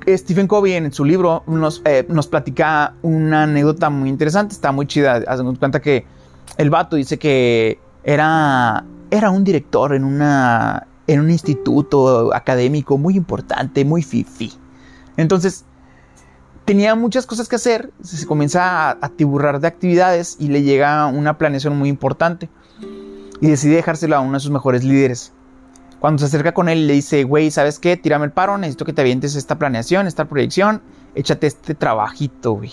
Stephen 0.07 0.45
Covey 0.45 0.73
en 0.73 0.93
su 0.93 1.03
libro 1.03 1.41
nos, 1.47 1.81
eh, 1.85 2.07
platica 2.29 2.93
una 3.01 3.45
anécdota 3.45 3.89
muy 3.89 4.09
interesante, 4.09 4.53
está 4.53 4.71
muy 4.71 4.85
chida. 4.85 5.23
Hacemos 5.25 5.57
cuenta 5.57 5.81
que 5.81 6.05
el 6.57 6.69
vato 6.69 6.97
dice 6.97 7.17
que 7.17 7.79
era, 8.03 8.85
era 9.09 9.31
un 9.31 9.43
director 9.43 9.95
en, 9.95 10.03
una, 10.03 10.85
en 11.07 11.21
un 11.21 11.31
instituto 11.31 12.31
académico 12.31 12.99
muy 12.99 13.17
importante, 13.17 13.83
muy 13.83 14.03
fifi. 14.03 14.53
Entonces, 15.17 15.65
tenía 16.65 16.93
muchas 16.93 17.25
cosas 17.25 17.49
que 17.49 17.55
hacer, 17.55 17.91
se 18.03 18.27
comienza 18.27 18.91
a 18.91 18.97
atiburrar 19.01 19.59
de 19.61 19.67
actividades 19.67 20.37
y 20.39 20.49
le 20.49 20.61
llega 20.61 21.07
una 21.07 21.39
planeación 21.39 21.75
muy 21.75 21.89
importante. 21.89 22.51
Y 23.43 23.49
decide 23.49 23.75
dejárselo 23.75 24.15
a 24.15 24.21
uno 24.21 24.35
de 24.35 24.39
sus 24.39 24.51
mejores 24.51 24.85
líderes. 24.85 25.33
Cuando 25.99 26.19
se 26.19 26.27
acerca 26.27 26.53
con 26.53 26.69
él 26.69 26.87
le 26.87 26.93
dice, 26.93 27.25
güey, 27.25 27.51
¿sabes 27.51 27.77
qué? 27.77 27.97
Tírame 27.97 28.23
el 28.23 28.31
paro, 28.31 28.57
necesito 28.57 28.85
que 28.85 28.93
te 28.93 29.01
avientes 29.01 29.35
esta 29.35 29.59
planeación, 29.59 30.07
esta 30.07 30.23
proyección, 30.29 30.81
échate 31.13 31.47
este 31.47 31.75
trabajito, 31.75 32.53
güey. 32.53 32.71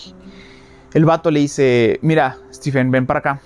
El 0.93 1.03
vato 1.03 1.29
le 1.29 1.41
dice, 1.41 1.99
mira, 2.01 2.37
Stephen, 2.53 2.89
ven 2.89 3.05
para 3.05 3.19
acá. 3.19 3.41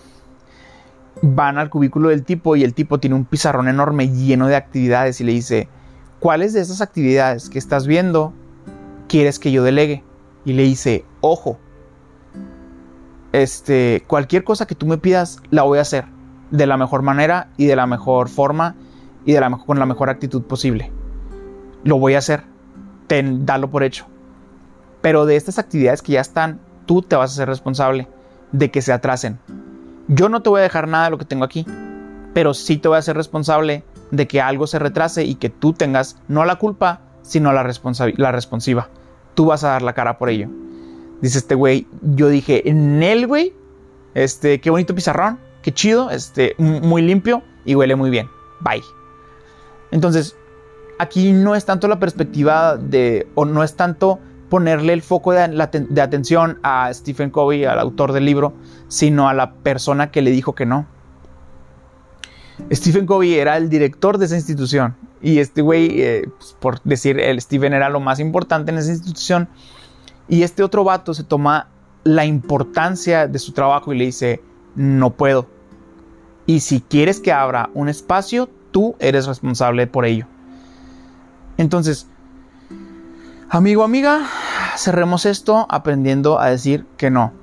Van 1.23 1.57
al 1.57 1.71
cubículo 1.71 2.09
del 2.09 2.23
tipo 2.23 2.55
y 2.57 2.63
el 2.63 2.75
tipo 2.75 2.99
tiene 2.99 3.15
un 3.15 3.25
pizarrón 3.25 3.69
enorme 3.69 4.07
lleno 4.07 4.45
de 4.45 4.55
actividades 4.55 5.19
y 5.19 5.23
le 5.23 5.31
dice, 5.31 5.67
¿cuáles 6.19 6.53
de 6.53 6.61
esas 6.61 6.79
actividades 6.79 7.49
que 7.49 7.57
estás 7.57 7.87
viendo 7.87 8.33
quieres 9.07 9.39
que 9.39 9.51
yo 9.51 9.63
delegue? 9.63 10.03
Y 10.45 10.53
le 10.53 10.61
dice, 10.61 11.05
ojo, 11.21 11.57
este, 13.31 14.03
cualquier 14.05 14.43
cosa 14.43 14.67
que 14.67 14.75
tú 14.75 14.85
me 14.85 14.99
pidas 14.99 15.39
la 15.49 15.63
voy 15.63 15.79
a 15.79 15.81
hacer 15.81 16.13
de 16.51 16.67
la 16.67 16.77
mejor 16.77 17.01
manera 17.01 17.49
y 17.57 17.65
de 17.65 17.75
la 17.75 17.87
mejor 17.87 18.29
forma 18.29 18.75
y 19.25 19.33
de 19.33 19.39
la, 19.39 19.49
con 19.51 19.79
la 19.79 19.85
mejor 19.85 20.09
actitud 20.09 20.43
posible. 20.43 20.91
Lo 21.83 21.97
voy 21.97 22.15
a 22.15 22.19
hacer. 22.19 22.43
Ten, 23.07 23.45
dalo 23.45 23.69
por 23.69 23.83
hecho. 23.83 24.05
Pero 25.01 25.25
de 25.25 25.35
estas 25.35 25.59
actividades 25.59 26.01
que 26.01 26.13
ya 26.13 26.21
están, 26.21 26.59
tú 26.85 27.01
te 27.01 27.15
vas 27.15 27.31
a 27.31 27.35
ser 27.35 27.47
responsable 27.47 28.07
de 28.51 28.71
que 28.71 28.81
se 28.81 28.93
atrasen. 28.93 29.39
Yo 30.07 30.29
no 30.29 30.41
te 30.41 30.49
voy 30.49 30.59
a 30.59 30.63
dejar 30.63 30.87
nada 30.87 31.05
de 31.05 31.11
lo 31.11 31.17
que 31.17 31.25
tengo 31.25 31.45
aquí, 31.45 31.65
pero 32.33 32.53
sí 32.53 32.77
te 32.77 32.87
voy 32.87 32.97
a 32.97 33.01
ser 33.01 33.15
responsable 33.15 33.83
de 34.11 34.27
que 34.27 34.41
algo 34.41 34.67
se 34.67 34.79
retrase 34.79 35.23
y 35.23 35.35
que 35.35 35.49
tú 35.49 35.73
tengas 35.73 36.17
no 36.27 36.45
la 36.45 36.55
culpa, 36.57 37.01
sino 37.21 37.51
la, 37.53 37.63
la 38.17 38.31
responsiva. 38.31 38.89
Tú 39.33 39.45
vas 39.45 39.63
a 39.63 39.69
dar 39.69 39.81
la 39.81 39.93
cara 39.93 40.17
por 40.17 40.29
ello. 40.29 40.49
Dice 41.21 41.39
este 41.39 41.55
güey, 41.55 41.87
yo 42.01 42.29
dije, 42.29 42.69
en 42.69 43.01
él, 43.01 43.25
güey, 43.25 43.53
este, 44.13 44.61
qué 44.61 44.69
bonito 44.69 44.93
pizarrón, 44.93 45.39
qué 45.65 45.73
chido, 45.73 46.11
este, 46.11 46.53
muy 46.59 47.01
limpio 47.01 47.41
y 47.65 47.73
huele 47.73 47.95
muy 47.95 48.11
bien. 48.11 48.29
Bye. 48.59 48.83
Entonces, 49.89 50.37
aquí 50.99 51.33
no 51.33 51.55
es 51.55 51.65
tanto 51.65 51.87
la 51.87 51.97
perspectiva 51.97 52.77
de, 52.77 53.27
o 53.33 53.45
no 53.45 53.63
es 53.63 53.75
tanto 53.75 54.19
ponerle 54.47 54.93
el 54.93 55.01
foco 55.01 55.31
de, 55.31 55.39
atención 55.99 56.59
a 56.61 56.93
Stephen 56.93 57.31
Covey, 57.31 57.65
al 57.65 57.79
autor 57.79 58.13
del 58.13 58.25
libro, 58.25 58.53
sino 58.89 59.27
a 59.27 59.33
la 59.33 59.53
persona 59.53 60.11
que 60.11 60.21
le 60.21 60.29
dijo 60.29 60.53
que 60.53 60.67
no. 60.67 60.85
Stephen 62.71 63.07
Covey 63.07 63.33
era 63.33 63.57
el 63.57 63.67
director 63.67 64.19
de 64.19 64.25
esa 64.27 64.35
institución 64.35 64.95
y 65.19 65.39
este 65.39 65.63
güey, 65.63 65.99
eh, 65.99 66.29
pues, 66.37 66.55
por 66.59 66.79
decir, 66.83 67.19
el 67.19 67.41
Stephen 67.41 67.73
era 67.73 67.89
lo 67.89 67.99
más 67.99 68.19
importante 68.19 68.71
en 68.71 68.77
esa 68.77 68.91
institución 68.91 69.49
y 70.27 70.43
este 70.43 70.61
otro 70.61 70.83
vato 70.83 71.15
se 71.15 71.23
toma 71.23 71.69
la 72.03 72.23
importancia 72.23 73.25
de 73.25 73.39
su 73.39 73.51
trabajo 73.51 73.91
y 73.93 73.97
le 73.97 74.05
dice, 74.05 74.43
no 74.75 75.09
puedo. 75.09 75.54
Y 76.45 76.59
si 76.59 76.81
quieres 76.81 77.19
que 77.19 77.31
abra 77.31 77.69
un 77.73 77.89
espacio, 77.89 78.49
tú 78.71 78.95
eres 78.99 79.25
responsable 79.25 79.87
por 79.87 80.05
ello. 80.05 80.27
Entonces, 81.57 82.07
amigo, 83.49 83.83
amiga, 83.83 84.27
cerremos 84.77 85.25
esto 85.25 85.65
aprendiendo 85.69 86.39
a 86.39 86.49
decir 86.49 86.85
que 86.97 87.09
no. 87.09 87.33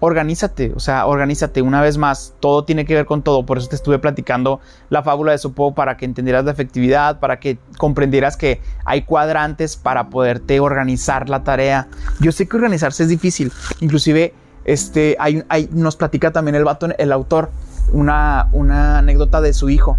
Organízate, 0.00 0.72
o 0.76 0.80
sea, 0.80 1.06
organízate 1.06 1.62
una 1.62 1.80
vez 1.80 1.96
más. 1.96 2.34
Todo 2.40 2.64
tiene 2.64 2.84
que 2.84 2.94
ver 2.94 3.06
con 3.06 3.22
todo. 3.22 3.46
Por 3.46 3.56
eso 3.56 3.68
te 3.68 3.76
estuve 3.76 3.98
platicando 3.98 4.60
la 4.90 5.02
fábula 5.02 5.32
de 5.32 5.38
Sopo 5.38 5.74
para 5.74 5.96
que 5.96 6.04
entendieras 6.04 6.44
la 6.44 6.50
efectividad, 6.50 7.20
para 7.20 7.40
que 7.40 7.58
comprendieras 7.78 8.36
que 8.36 8.60
hay 8.84 9.02
cuadrantes 9.02 9.76
para 9.76 10.10
poderte 10.10 10.60
organizar 10.60 11.30
la 11.30 11.42
tarea. 11.42 11.88
Yo 12.20 12.32
sé 12.32 12.46
que 12.46 12.56
organizarse 12.56 13.04
es 13.04 13.08
difícil. 13.08 13.50
Inclusive, 13.80 14.34
este, 14.64 15.16
hay, 15.18 15.42
nos 15.72 15.96
platica 15.96 16.32
también 16.32 16.56
el 16.56 16.64
vato, 16.64 16.88
el 16.98 17.12
autor, 17.12 17.50
una, 17.92 18.48
una 18.52 18.98
anécdota 18.98 19.40
de 19.40 19.52
su 19.52 19.70
hijo 19.70 19.98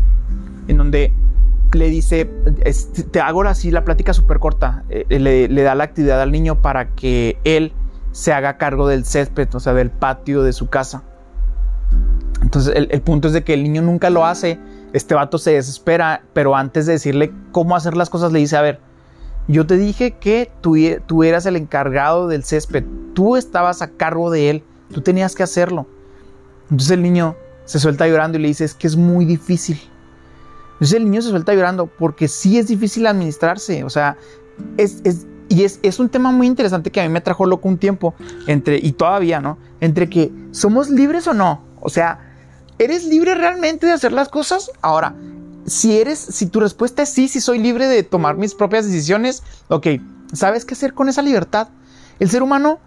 en 0.68 0.78
donde 0.78 1.14
le 1.74 1.90
dice, 1.90 2.30
te 3.12 3.20
hago 3.20 3.44
así 3.44 3.72
la 3.72 3.84
plática 3.84 4.14
súper 4.14 4.40
corta, 4.40 4.84
eh, 4.90 5.06
le, 5.20 5.64
da 5.64 5.76
la 5.76 5.84
actividad 5.84 6.22
al 6.22 6.32
niño 6.32 6.62
para 6.62 6.96
que 6.96 7.38
él 7.44 7.74
se 8.12 8.32
haga 8.32 8.58
cargo 8.58 8.88
del 8.88 9.06
césped, 9.06 9.54
o 9.54 9.60
sea, 9.60 9.74
del 9.74 9.92
patio 9.92 10.42
de 10.44 10.54
su 10.54 10.70
casa. 10.70 11.04
Entonces 12.42 12.74
el, 12.76 13.02
punto 13.02 13.28
es 13.28 13.34
de 13.34 13.44
que 13.44 13.54
el 13.54 13.64
niño 13.64 13.82
nunca 13.82 14.10
lo 14.10 14.26
hace 14.26 14.60
este 14.96 15.14
vato 15.14 15.38
se 15.38 15.52
desespera, 15.52 16.22
pero 16.32 16.56
antes 16.56 16.86
de 16.86 16.94
decirle 16.94 17.34
cómo 17.52 17.76
hacer 17.76 17.98
las 17.98 18.10
cosas, 18.10 18.32
le 18.32 18.40
dice, 18.40 18.56
a 18.56 18.62
ver, 18.62 18.80
yo 19.46 19.68
te 19.68 19.76
dije 19.76 20.12
que 20.12 20.50
tú, 20.62 20.78
tú 21.06 21.24
eras 21.24 21.46
el 21.46 21.58
encargado 21.58 22.30
del 22.30 22.46
césped, 22.46 22.86
tú 23.14 23.36
estabas 23.36 23.82
a 23.82 23.90
cargo 23.90 24.32
de 24.32 24.50
él, 24.50 24.64
tú 24.94 25.02
tenías 25.02 25.36
que 25.36 25.44
hacerlo. 25.44 25.86
Entonces 26.72 26.92
el 26.92 27.02
niño 27.02 27.36
se 27.66 27.80
suelta 27.80 28.08
llorando 28.08 28.38
y 28.38 28.42
le 28.42 28.48
dice, 28.48 28.68
que 28.78 28.88
es 28.88 28.96
muy 28.96 29.26
difícil. 29.26 29.80
Entonces 30.74 30.94
el 30.94 31.06
niño 31.06 31.22
se 31.22 31.30
suelta 31.30 31.54
llorando 31.54 31.88
porque 31.88 32.28
sí 32.28 32.58
es 32.58 32.68
difícil 32.68 33.08
administrarse, 33.08 33.84
o 33.84 33.90
sea, 33.90 34.18
es, 34.78 35.02
es 35.04 35.26
y 35.48 35.64
es, 35.64 35.80
es, 35.84 36.00
un 36.00 36.10
tema 36.10 36.32
muy 36.32 36.48
interesante 36.48 36.92
que 36.92 37.00
a 37.00 37.04
mí 37.04 37.10
me 37.10 37.22
trajo 37.22 37.46
loco 37.46 37.68
un 37.68 37.78
tiempo, 37.78 38.16
entre, 38.48 38.78
y 38.78 38.94
todavía, 38.94 39.40
¿no? 39.40 39.58
Entre 39.80 40.10
que 40.10 40.32
somos 40.52 40.90
libres 40.90 41.28
o 41.28 41.34
no. 41.34 41.64
O 41.82 41.90
sea, 41.90 42.20
¿eres 42.80 43.06
libre 43.06 43.36
realmente 43.36 43.86
de 43.86 43.94
hacer 43.94 44.12
las 44.12 44.28
cosas? 44.28 44.72
Ahora, 44.82 45.16
si 45.66 46.00
eres, 46.00 46.20
si 46.20 46.48
tu 46.48 46.60
respuesta 46.60 47.04
es 47.04 47.10
sí, 47.10 47.28
si 47.28 47.42
soy 47.42 47.60
libre 47.60 47.88
de 47.88 48.04
tomar 48.04 48.38
mis 48.38 48.56
propias 48.56 48.86
decisiones, 48.86 49.44
ok, 49.68 49.88
¿sabes 50.34 50.66
qué 50.66 50.74
hacer 50.74 50.94
con 50.94 51.10
esa 51.10 51.22
libertad? 51.22 51.70
El 52.20 52.30
ser 52.30 52.42
humano 52.42 52.80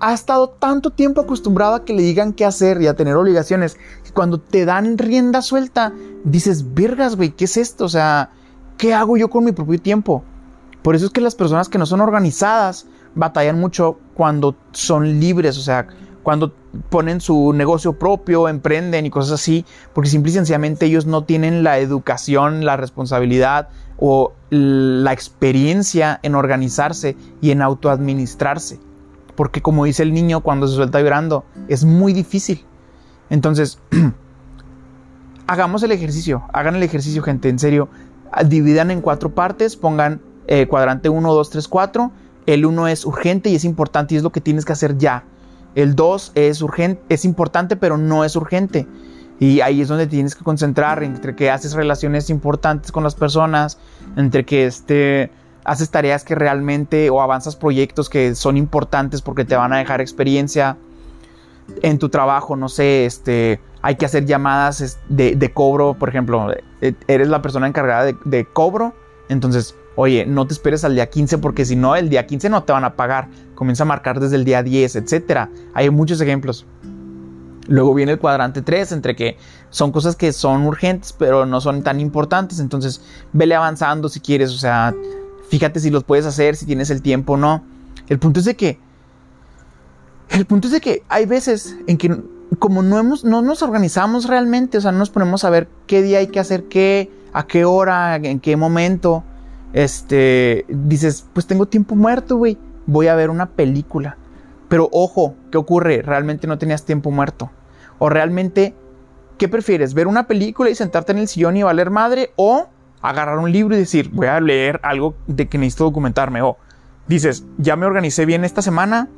ha 0.00 0.14
estado 0.14 0.48
tanto 0.48 0.90
tiempo 0.90 1.20
acostumbrado 1.20 1.74
a 1.74 1.84
que 1.84 1.92
le 1.92 2.02
digan 2.02 2.32
qué 2.32 2.46
hacer 2.46 2.80
y 2.80 2.86
a 2.86 2.96
tener 2.96 3.14
obligaciones, 3.16 3.76
que 4.02 4.12
cuando 4.12 4.40
te 4.40 4.64
dan 4.64 4.96
rienda 4.96 5.42
suelta, 5.42 5.92
dices, 6.24 6.74
vergas, 6.74 7.16
güey, 7.16 7.30
¿qué 7.30 7.44
es 7.44 7.58
esto? 7.58 7.84
O 7.84 7.88
sea, 7.88 8.30
¿qué 8.78 8.94
hago 8.94 9.16
yo 9.16 9.28
con 9.28 9.44
mi 9.44 9.52
propio 9.52 9.80
tiempo? 9.80 10.24
Por 10.82 10.96
eso 10.96 11.06
es 11.06 11.12
que 11.12 11.20
las 11.20 11.34
personas 11.34 11.68
que 11.68 11.78
no 11.78 11.84
son 11.84 12.00
organizadas 12.00 12.86
batallan 13.14 13.60
mucho 13.60 13.98
cuando 14.14 14.56
son 14.72 15.20
libres, 15.20 15.58
o 15.58 15.62
sea, 15.62 15.86
cuando 16.22 16.54
ponen 16.88 17.20
su 17.20 17.52
negocio 17.52 17.98
propio, 17.98 18.48
emprenden 18.48 19.04
y 19.04 19.10
cosas 19.10 19.40
así, 19.40 19.66
porque 19.92 20.08
simple 20.08 20.30
y 20.30 20.34
sencillamente 20.34 20.86
ellos 20.86 21.04
no 21.04 21.24
tienen 21.24 21.62
la 21.62 21.78
educación, 21.78 22.64
la 22.64 22.76
responsabilidad 22.76 23.68
o 23.98 24.32
la 24.48 25.12
experiencia 25.12 26.20
en 26.22 26.34
organizarse 26.34 27.16
y 27.42 27.50
en 27.50 27.60
autoadministrarse. 27.60 28.80
Porque 29.34 29.62
como 29.62 29.84
dice 29.84 30.02
el 30.02 30.12
niño 30.12 30.40
cuando 30.40 30.66
se 30.66 30.76
suelta 30.76 31.00
llorando, 31.00 31.44
es 31.68 31.84
muy 31.84 32.12
difícil. 32.12 32.64
Entonces, 33.30 33.78
hagamos 35.46 35.82
el 35.82 35.92
ejercicio, 35.92 36.42
hagan 36.52 36.76
el 36.76 36.82
ejercicio 36.82 37.22
gente, 37.22 37.48
en 37.48 37.58
serio, 37.58 37.88
dividan 38.46 38.90
en 38.90 39.00
cuatro 39.00 39.34
partes, 39.34 39.76
pongan 39.76 40.20
eh, 40.46 40.66
cuadrante 40.66 41.08
1, 41.08 41.32
2, 41.32 41.50
3, 41.50 41.68
4. 41.68 42.12
El 42.46 42.66
1 42.66 42.88
es 42.88 43.04
urgente 43.04 43.50
y 43.50 43.54
es 43.54 43.64
importante 43.64 44.14
y 44.14 44.16
es 44.16 44.22
lo 44.22 44.30
que 44.30 44.40
tienes 44.40 44.64
que 44.64 44.72
hacer 44.72 44.98
ya. 44.98 45.24
El 45.74 45.94
2 45.94 46.32
es 46.34 46.62
urgente, 46.62 47.02
es 47.08 47.24
importante 47.24 47.76
pero 47.76 47.96
no 47.96 48.24
es 48.24 48.34
urgente. 48.36 48.86
Y 49.38 49.60
ahí 49.60 49.80
es 49.80 49.88
donde 49.88 50.06
tienes 50.06 50.34
que 50.34 50.44
concentrar 50.44 51.02
entre 51.02 51.34
que 51.34 51.50
haces 51.50 51.72
relaciones 51.72 52.28
importantes 52.28 52.92
con 52.92 53.04
las 53.04 53.14
personas, 53.14 53.78
entre 54.16 54.44
que 54.44 54.66
este, 54.66 55.30
haces 55.70 55.90
tareas 55.90 56.24
que 56.24 56.34
realmente 56.34 57.10
o 57.10 57.22
avanzas 57.22 57.54
proyectos 57.54 58.08
que 58.08 58.34
son 58.34 58.56
importantes 58.56 59.22
porque 59.22 59.44
te 59.44 59.54
van 59.54 59.72
a 59.72 59.78
dejar 59.78 60.00
experiencia 60.00 60.76
en 61.82 62.00
tu 62.00 62.08
trabajo, 62.08 62.56
no 62.56 62.68
sé, 62.68 63.06
este, 63.06 63.60
hay 63.80 63.94
que 63.94 64.04
hacer 64.04 64.26
llamadas 64.26 64.98
de, 65.08 65.52
cobro, 65.54 65.94
por 65.94 66.08
ejemplo, 66.08 66.50
e, 66.80 66.94
eres 67.06 67.28
la 67.28 67.40
persona 67.40 67.68
encargada 67.68 68.04
de, 68.04 68.16
de 68.24 68.44
cobro, 68.44 68.94
entonces 69.28 69.76
Oye, 69.96 70.24
no 70.24 70.46
te 70.46 70.54
esperes 70.54 70.82
al 70.84 70.94
día 70.94 71.10
15 71.10 71.38
porque 71.38 71.66
si 71.66 71.76
no, 71.76 71.94
el 71.94 72.08
día 72.08 72.26
15 72.26 72.48
no 72.48 72.62
te 72.62 72.72
van 72.72 72.84
a 72.84 72.94
pagar. 72.94 73.28
Comienza 73.54 73.82
a 73.82 73.86
marcar 73.86 74.18
desde 74.18 74.36
el 74.36 74.44
día 74.44 74.62
10, 74.62 74.96
etc. 74.96 75.50
Hay 75.74 75.90
muchos 75.90 76.20
ejemplos. 76.22 76.64
Luego 77.66 77.92
viene 77.92 78.12
el 78.12 78.18
cuadrante 78.18 78.62
3, 78.62 78.92
entre 78.92 79.14
que 79.14 79.36
son 79.68 79.92
cosas 79.92 80.16
que 80.16 80.32
son 80.32 80.66
urgentes, 80.66 81.12
pero 81.12 81.44
no 81.44 81.60
son 81.60 81.82
tan 81.82 82.00
importantes. 82.00 82.60
Entonces, 82.60 83.02
vele 83.34 83.54
avanzando 83.54 84.08
si 84.08 84.20
quieres. 84.20 84.50
O 84.52 84.58
sea, 84.58 84.94
fíjate 85.50 85.80
si 85.80 85.90
los 85.90 86.04
puedes 86.04 86.24
hacer, 86.24 86.56
si 86.56 86.64
tienes 86.64 86.88
el 86.90 87.02
tiempo 87.02 87.34
o 87.34 87.36
no. 87.36 87.62
El 88.08 88.18
punto 88.18 88.40
es 88.40 88.46
de 88.46 88.56
que. 88.56 88.78
El 90.30 90.46
punto 90.46 90.68
es 90.68 90.72
de 90.72 90.80
que 90.80 91.02
hay 91.08 91.26
veces 91.26 91.76
en 91.86 91.98
que, 91.98 92.16
como 92.58 92.82
no, 92.82 92.98
hemos, 92.98 93.24
no 93.24 93.42
nos 93.42 93.62
organizamos 93.62 94.26
realmente, 94.26 94.78
o 94.78 94.80
sea, 94.80 94.92
no 94.92 94.98
nos 94.98 95.10
ponemos 95.10 95.44
a 95.44 95.50
ver 95.50 95.68
qué 95.86 96.02
día 96.02 96.18
hay 96.18 96.28
que 96.28 96.38
hacer 96.38 96.64
qué, 96.64 97.10
a 97.32 97.46
qué 97.46 97.64
hora, 97.64 98.14
en 98.16 98.38
qué 98.38 98.56
momento 98.56 99.24
este, 99.72 100.64
dices, 100.68 101.26
pues 101.32 101.46
tengo 101.46 101.66
tiempo 101.66 101.94
muerto, 101.94 102.36
güey, 102.36 102.58
voy 102.86 103.08
a 103.08 103.14
ver 103.14 103.30
una 103.30 103.50
película. 103.50 104.16
Pero 104.68 104.88
ojo, 104.92 105.34
¿qué 105.50 105.58
ocurre? 105.58 106.02
Realmente 106.02 106.46
no 106.46 106.58
tenías 106.58 106.84
tiempo 106.84 107.10
muerto. 107.10 107.50
O 107.98 108.08
realmente, 108.08 108.74
¿qué 109.36 109.48
prefieres? 109.48 109.94
¿Ver 109.94 110.06
una 110.06 110.26
película 110.26 110.70
y 110.70 110.74
sentarte 110.74 111.12
en 111.12 111.18
el 111.18 111.28
sillón 111.28 111.56
y 111.56 111.62
valer 111.62 111.90
madre? 111.90 112.32
O 112.36 112.68
agarrar 113.02 113.38
un 113.38 113.50
libro 113.50 113.74
y 113.74 113.78
decir, 113.78 114.10
voy 114.12 114.26
a 114.26 114.40
leer 114.40 114.80
algo 114.82 115.14
de 115.26 115.48
que 115.48 115.58
necesito 115.58 115.84
documentarme. 115.84 116.42
O 116.42 116.56
dices, 117.06 117.44
ya 117.58 117.76
me 117.76 117.86
organicé 117.86 118.26
bien 118.26 118.44
esta 118.44 118.62
semana 118.62 119.08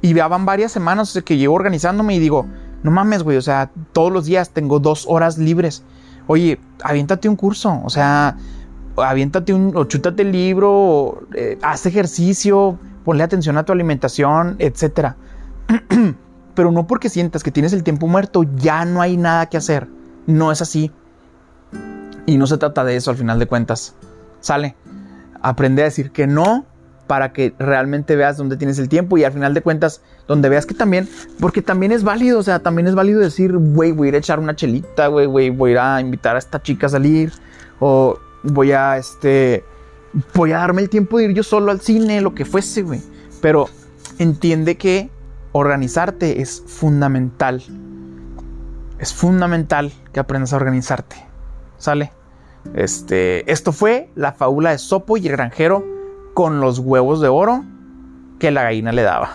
y 0.00 0.14
ya 0.14 0.28
varias 0.28 0.72
semanas 0.72 1.20
que 1.24 1.36
llevo 1.36 1.54
organizándome 1.54 2.14
y 2.14 2.18
digo, 2.18 2.46
no 2.82 2.90
mames, 2.90 3.22
güey, 3.22 3.36
o 3.36 3.42
sea, 3.42 3.70
todos 3.92 4.12
los 4.12 4.26
días 4.26 4.50
tengo 4.50 4.80
dos 4.80 5.06
horas 5.08 5.38
libres. 5.38 5.84
Oye, 6.26 6.58
aviéntate 6.82 7.28
un 7.28 7.36
curso, 7.36 7.80
o 7.84 7.90
sea, 7.90 8.36
aviéntate 8.96 9.52
un, 9.52 9.72
o 9.76 9.84
chútate 9.84 10.22
el 10.22 10.32
libro, 10.32 11.26
eh, 11.34 11.58
haz 11.62 11.86
ejercicio, 11.86 12.78
ponle 13.04 13.22
atención 13.22 13.56
a 13.58 13.64
tu 13.64 13.72
alimentación, 13.72 14.56
etc. 14.58 15.14
Pero 16.54 16.70
no 16.70 16.86
porque 16.86 17.08
sientas 17.08 17.42
que 17.42 17.50
tienes 17.50 17.72
el 17.72 17.82
tiempo 17.82 18.06
muerto, 18.06 18.44
ya 18.56 18.84
no 18.84 19.00
hay 19.00 19.16
nada 19.16 19.46
que 19.46 19.56
hacer. 19.56 19.88
No 20.26 20.52
es 20.52 20.60
así. 20.60 20.92
Y 22.26 22.38
no 22.38 22.46
se 22.46 22.58
trata 22.58 22.84
de 22.84 22.96
eso 22.96 23.10
al 23.10 23.16
final 23.16 23.38
de 23.38 23.46
cuentas. 23.46 23.94
Sale. 24.40 24.76
Aprende 25.40 25.82
a 25.82 25.86
decir 25.86 26.12
que 26.12 26.26
no 26.26 26.66
para 27.06 27.32
que 27.32 27.54
realmente 27.58 28.16
veas 28.16 28.36
dónde 28.36 28.56
tienes 28.56 28.78
el 28.78 28.88
tiempo 28.88 29.18
y 29.18 29.24
al 29.24 29.32
final 29.32 29.54
de 29.54 29.60
cuentas 29.60 30.00
donde 30.26 30.48
veas 30.48 30.66
que 30.66 30.74
también, 30.74 31.08
porque 31.40 31.60
también 31.60 31.92
es 31.92 32.04
válido, 32.04 32.38
o 32.38 32.42
sea, 32.42 32.60
también 32.60 32.86
es 32.86 32.94
válido 32.94 33.20
decir, 33.20 33.54
güey, 33.54 33.92
voy 33.92 34.06
a 34.06 34.08
ir 34.08 34.14
a 34.14 34.18
echar 34.18 34.38
una 34.38 34.56
chelita, 34.56 35.08
güey, 35.08 35.26
güey, 35.26 35.50
voy 35.50 35.70
a 35.70 35.72
ir 35.72 35.78
a 35.78 36.00
invitar 36.00 36.36
a 36.36 36.38
esta 36.38 36.62
chica 36.62 36.86
a 36.86 36.90
salir 36.90 37.32
o 37.80 38.18
voy 38.44 38.72
a, 38.72 38.96
este, 38.96 39.64
voy 40.34 40.52
a 40.52 40.58
darme 40.58 40.82
el 40.82 40.88
tiempo 40.88 41.18
de 41.18 41.24
ir 41.24 41.34
yo 41.34 41.42
solo 41.42 41.70
al 41.70 41.80
cine, 41.80 42.20
lo 42.20 42.34
que 42.34 42.44
fuese, 42.44 42.82
güey. 42.82 43.02
Pero 43.40 43.68
entiende 44.18 44.76
que 44.76 45.10
organizarte 45.52 46.40
es 46.40 46.62
fundamental. 46.66 47.62
Es 48.98 49.12
fundamental 49.12 49.92
que 50.12 50.20
aprendas 50.20 50.52
a 50.52 50.56
organizarte. 50.56 51.31
¿Sale? 51.82 52.12
Este, 52.74 53.50
esto 53.50 53.72
fue 53.72 54.08
la 54.14 54.30
fábula 54.30 54.70
de 54.70 54.78
Sopo 54.78 55.16
y 55.16 55.26
el 55.26 55.32
granjero 55.32 55.84
con 56.32 56.60
los 56.60 56.78
huevos 56.78 57.20
de 57.20 57.26
oro 57.26 57.64
que 58.38 58.52
la 58.52 58.62
gallina 58.62 58.92
le 58.92 59.02
daba. 59.02 59.30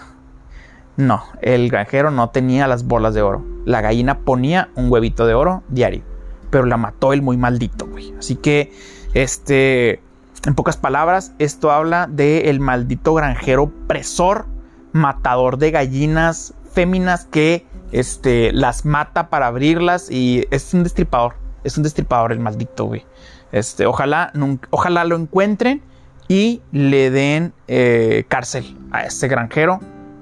No, 0.96 1.26
el 1.42 1.70
granjero 1.70 2.10
no 2.10 2.30
tenía 2.30 2.66
las 2.68 2.86
bolas 2.86 3.14
de 3.14 3.22
oro. 3.22 3.44
La 3.66 3.82
gallina 3.82 4.20
ponía 4.20 4.70
un 4.76 4.90
huevito 4.90 5.28
de 5.28 5.34
oro 5.34 5.64
diario. 5.68 6.04
Pero 6.50 6.66
la 6.68 6.78
mató 6.78 7.12
el 7.12 7.22
muy 7.22 7.36
maldito, 7.36 7.86
güey. 7.86 8.14
Así 8.18 8.38
que 8.38 8.72
este, 9.14 10.02
en 10.46 10.56
pocas 10.56 10.78
palabras, 10.78 11.34
esto 11.40 11.72
habla 11.72 12.08
de 12.10 12.50
el 12.50 12.62
maldito 12.62 13.14
granjero 13.14 13.74
presor, 13.88 14.46
matador 14.94 15.58
de 15.58 15.72
gallinas 15.72 16.54
féminas 16.72 17.26
que 17.26 17.68
este, 17.92 18.54
las 18.54 18.86
mata 18.86 19.30
para 19.30 19.48
abrirlas 19.48 20.10
y 20.10 20.46
es 20.50 20.74
un 20.74 20.84
destripador. 20.84 21.46
Es 21.64 21.78
un 21.78 21.84
destripador 21.84 22.32
el 22.32 22.40
maldito, 22.40 22.86
güey. 22.86 23.06
Este, 23.52 23.86
ojalá, 23.86 24.32
ojalá 24.70 25.06
lo 25.06 25.16
encuentren 25.16 25.82
y 26.28 26.62
le 26.72 27.10
den 27.10 27.54
eh, 27.68 28.26
cárcel 28.28 28.78
a 28.92 29.06
ese 29.06 29.28
granjero 29.28 29.80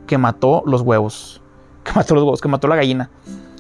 que 0.08 0.18
mató 0.18 0.64
los 0.66 0.82
huevos. 0.82 1.42
Que 1.86 1.92
mató 1.94 2.16
los 2.16 2.24
huevos, 2.24 2.42
que 2.42 2.48
mató 2.48 2.68
la 2.68 2.78
gallina. 2.78 3.12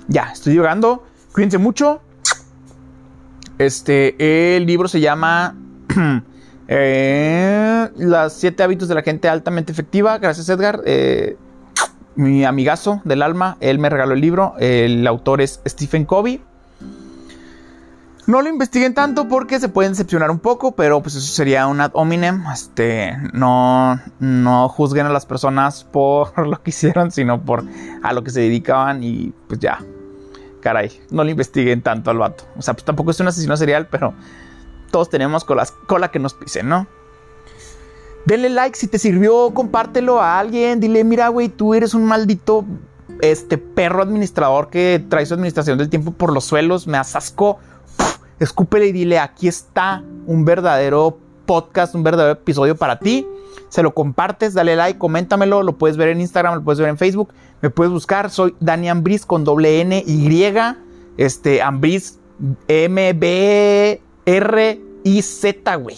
Ya, 0.07 0.31
estoy 0.31 0.55
llegando. 0.55 1.03
Cuídense 1.31 1.59
mucho. 1.59 2.01
Este, 3.59 4.55
el 4.57 4.65
libro 4.65 4.88
se 4.88 4.99
llama 4.99 5.55
eh, 6.67 7.88
Las 7.97 8.33
siete 8.33 8.63
hábitos 8.63 8.88
de 8.88 8.95
la 8.95 9.03
gente 9.03 9.29
altamente 9.29 9.71
efectiva. 9.71 10.17
Gracias, 10.17 10.49
Edgar. 10.49 10.81
Eh, 10.85 11.38
mi 12.15 12.45
amigazo 12.45 13.01
del 13.03 13.21
alma, 13.21 13.57
él 13.59 13.77
me 13.77 13.91
regaló 13.91 14.15
el 14.15 14.21
libro. 14.21 14.55
El 14.57 15.05
autor 15.05 15.41
es 15.41 15.61
Stephen 15.67 16.05
Covey. 16.05 16.41
No 18.27 18.41
lo 18.41 18.49
investiguen 18.49 18.95
tanto 18.95 19.27
porque 19.27 19.59
se 19.59 19.69
pueden 19.69 19.91
decepcionar 19.91 20.31
un 20.31 20.39
poco, 20.39 20.71
pero 20.75 21.01
pues 21.01 21.15
eso 21.15 21.31
sería 21.31 21.67
un 21.67 21.79
ad 21.79 21.91
hominem. 21.93 22.43
Este, 22.51 23.15
no, 23.33 23.99
no 24.19 24.67
juzguen 24.69 25.05
a 25.05 25.09
las 25.09 25.27
personas 25.27 25.83
por 25.83 26.38
lo 26.47 26.61
que 26.63 26.71
hicieron, 26.71 27.11
sino 27.11 27.43
por 27.43 27.63
a 28.01 28.13
lo 28.13 28.23
que 28.23 28.31
se 28.31 28.41
dedicaban 28.41 29.03
y 29.03 29.31
pues 29.47 29.59
ya, 29.59 29.79
caray, 30.59 30.91
no 31.11 31.23
le 31.23 31.31
investiguen 31.31 31.83
tanto 31.83 32.09
al 32.09 32.17
vato. 32.17 32.45
O 32.57 32.61
sea, 32.63 32.73
pues 32.73 32.83
tampoco 32.83 33.11
es 33.11 33.19
un 33.19 33.27
asesino 33.27 33.55
serial, 33.57 33.88
pero 33.88 34.15
todos 34.89 35.09
tenemos 35.09 35.45
cola 35.45 36.11
que 36.11 36.19
nos 36.19 36.33
pisen, 36.33 36.67
¿no? 36.67 36.88
Denle 38.25 38.49
like 38.49 38.75
si 38.75 38.88
te 38.88 38.97
sirvió, 38.97 39.53
compártelo 39.53 40.19
a 40.19 40.39
alguien, 40.39 40.79
dile, 40.79 41.03
mira, 41.03 41.27
güey, 41.27 41.47
tú 41.47 41.75
eres 41.75 41.93
un 41.93 42.05
maldito 42.05 42.65
este 43.21 43.59
perro 43.59 44.01
administrador 44.01 44.69
que 44.69 45.03
trae 45.09 45.25
su 45.27 45.35
administración 45.35 45.77
del 45.77 45.89
tiempo 45.89 46.11
por 46.11 46.33
los 46.33 46.45
suelos, 46.45 46.88
me 46.88 46.97
asasco. 46.97 47.59
Escúpele 48.39 48.87
y 48.87 48.91
dile, 48.91 49.19
aquí 49.19 49.47
está 49.47 50.03
un 50.25 50.45
verdadero 50.45 51.17
podcast, 51.45 51.95
un 51.95 52.03
verdadero 52.03 52.33
episodio 52.33 52.75
para 52.75 52.99
ti. 52.99 53.27
Se 53.69 53.83
lo 53.83 53.93
compartes, 53.93 54.53
dale 54.53 54.75
like, 54.75 54.99
coméntamelo, 54.99 55.63
lo 55.63 55.77
puedes 55.77 55.97
ver 55.97 56.09
en 56.09 56.21
Instagram, 56.21 56.55
lo 56.55 56.63
puedes 56.63 56.79
ver 56.79 56.89
en 56.89 56.97
Facebook, 56.97 57.33
me 57.61 57.69
puedes 57.69 57.91
buscar, 57.91 58.29
soy 58.29 58.55
Dani 58.59 58.89
Ambris 58.89 59.25
con 59.25 59.43
doble 59.43 59.81
N 59.81 60.03
Y, 60.05 60.53
este, 61.17 61.61
Ambris 61.61 62.19
M 62.67 63.13
B 63.13 64.01
R 64.25 64.81
I 65.03 65.21
Z, 65.21 65.75
güey. 65.75 65.97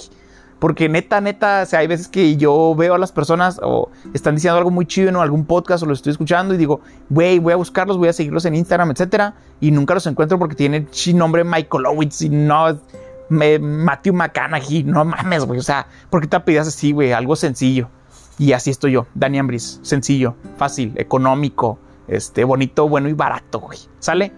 Porque 0.60 0.90
neta, 0.90 1.22
neta, 1.22 1.62
o 1.62 1.66
sea, 1.68 1.80
hay 1.80 1.88
veces 1.88 2.08
que 2.08 2.36
yo 2.36 2.74
veo 2.76 2.96
a 2.96 2.98
las 2.98 3.12
personas 3.12 3.60
o 3.62 3.92
están 4.14 4.36
diciendo 4.36 4.58
algo 4.58 4.72
muy 4.72 4.88
chido 4.88 5.10
en 5.10 5.16
algún 5.16 5.46
podcast 5.46 5.84
o 5.84 5.86
lo 5.86 5.94
estoy 5.94 6.12
escuchando 6.12 6.56
y 6.56 6.58
digo, 6.58 6.82
güey, 7.10 7.38
voy 7.38 7.54
a 7.54 7.58
buscarlos, 7.58 7.98
voy 7.98 8.10
a 8.10 8.14
seguirlos 8.14 8.46
en 8.46 8.56
Instagram, 8.56 8.90
etcétera, 8.90 9.36
y 9.60 9.70
nunca 9.70 9.94
los 9.94 10.08
encuentro 10.08 10.40
porque 10.40 10.56
tienen 10.56 10.88
nombre 11.14 11.44
Michael 11.44 11.86
Owens 11.86 12.22
y 12.24 12.30
no 12.30 12.80
me, 13.30 13.60
Matthew 13.60 14.14
McConaughey, 14.14 14.84
no 14.84 15.06
mames, 15.06 15.46
güey, 15.46 15.60
o 15.60 15.64
sea, 15.64 15.86
¿por 16.10 16.22
qué 16.22 16.28
te 16.28 16.40
pidas 16.40 16.68
así, 16.68 16.92
güey? 16.92 17.12
Algo 17.12 17.36
sencillo. 17.36 17.90
Y 18.40 18.54
así 18.54 18.70
estoy 18.72 18.94
yo, 18.94 19.08
Dani 19.14 19.40
Ambris, 19.40 19.80
sencillo, 19.84 20.36
fácil, 20.58 20.94
económico, 20.96 21.80
este, 22.08 22.44
bonito, 22.44 22.88
bueno 22.88 23.10
y 23.10 23.14
barato, 23.14 23.60
güey. 23.60 23.80
¿Sale? 24.00 24.32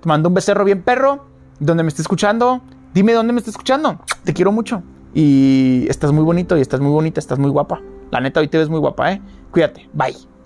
Te 0.00 0.08
mando 0.08 0.28
un 0.28 0.34
becerro 0.34 0.64
bien 0.64 0.82
perro, 0.82 1.26
donde 1.60 1.82
me 1.82 1.88
esté 1.88 2.02
escuchando, 2.02 2.60
dime 2.94 3.12
dónde 3.12 3.32
me 3.32 3.38
está 3.38 3.50
escuchando. 3.50 4.00
Te 4.24 4.32
quiero 4.32 4.52
mucho. 4.52 4.82
Y 5.14 5.86
estás 5.88 6.12
muy 6.12 6.24
bonito 6.24 6.56
y 6.56 6.60
estás 6.60 6.80
muy 6.80 6.90
bonita, 6.90 7.20
estás 7.20 7.38
muy 7.38 7.50
guapa. 7.50 7.80
La 8.10 8.20
neta, 8.20 8.40
hoy 8.40 8.48
te 8.48 8.58
ves 8.58 8.68
muy 8.68 8.78
guapa, 8.78 9.12
¿eh? 9.12 9.22
Cuídate. 9.50 9.88
Bye. 9.92 10.37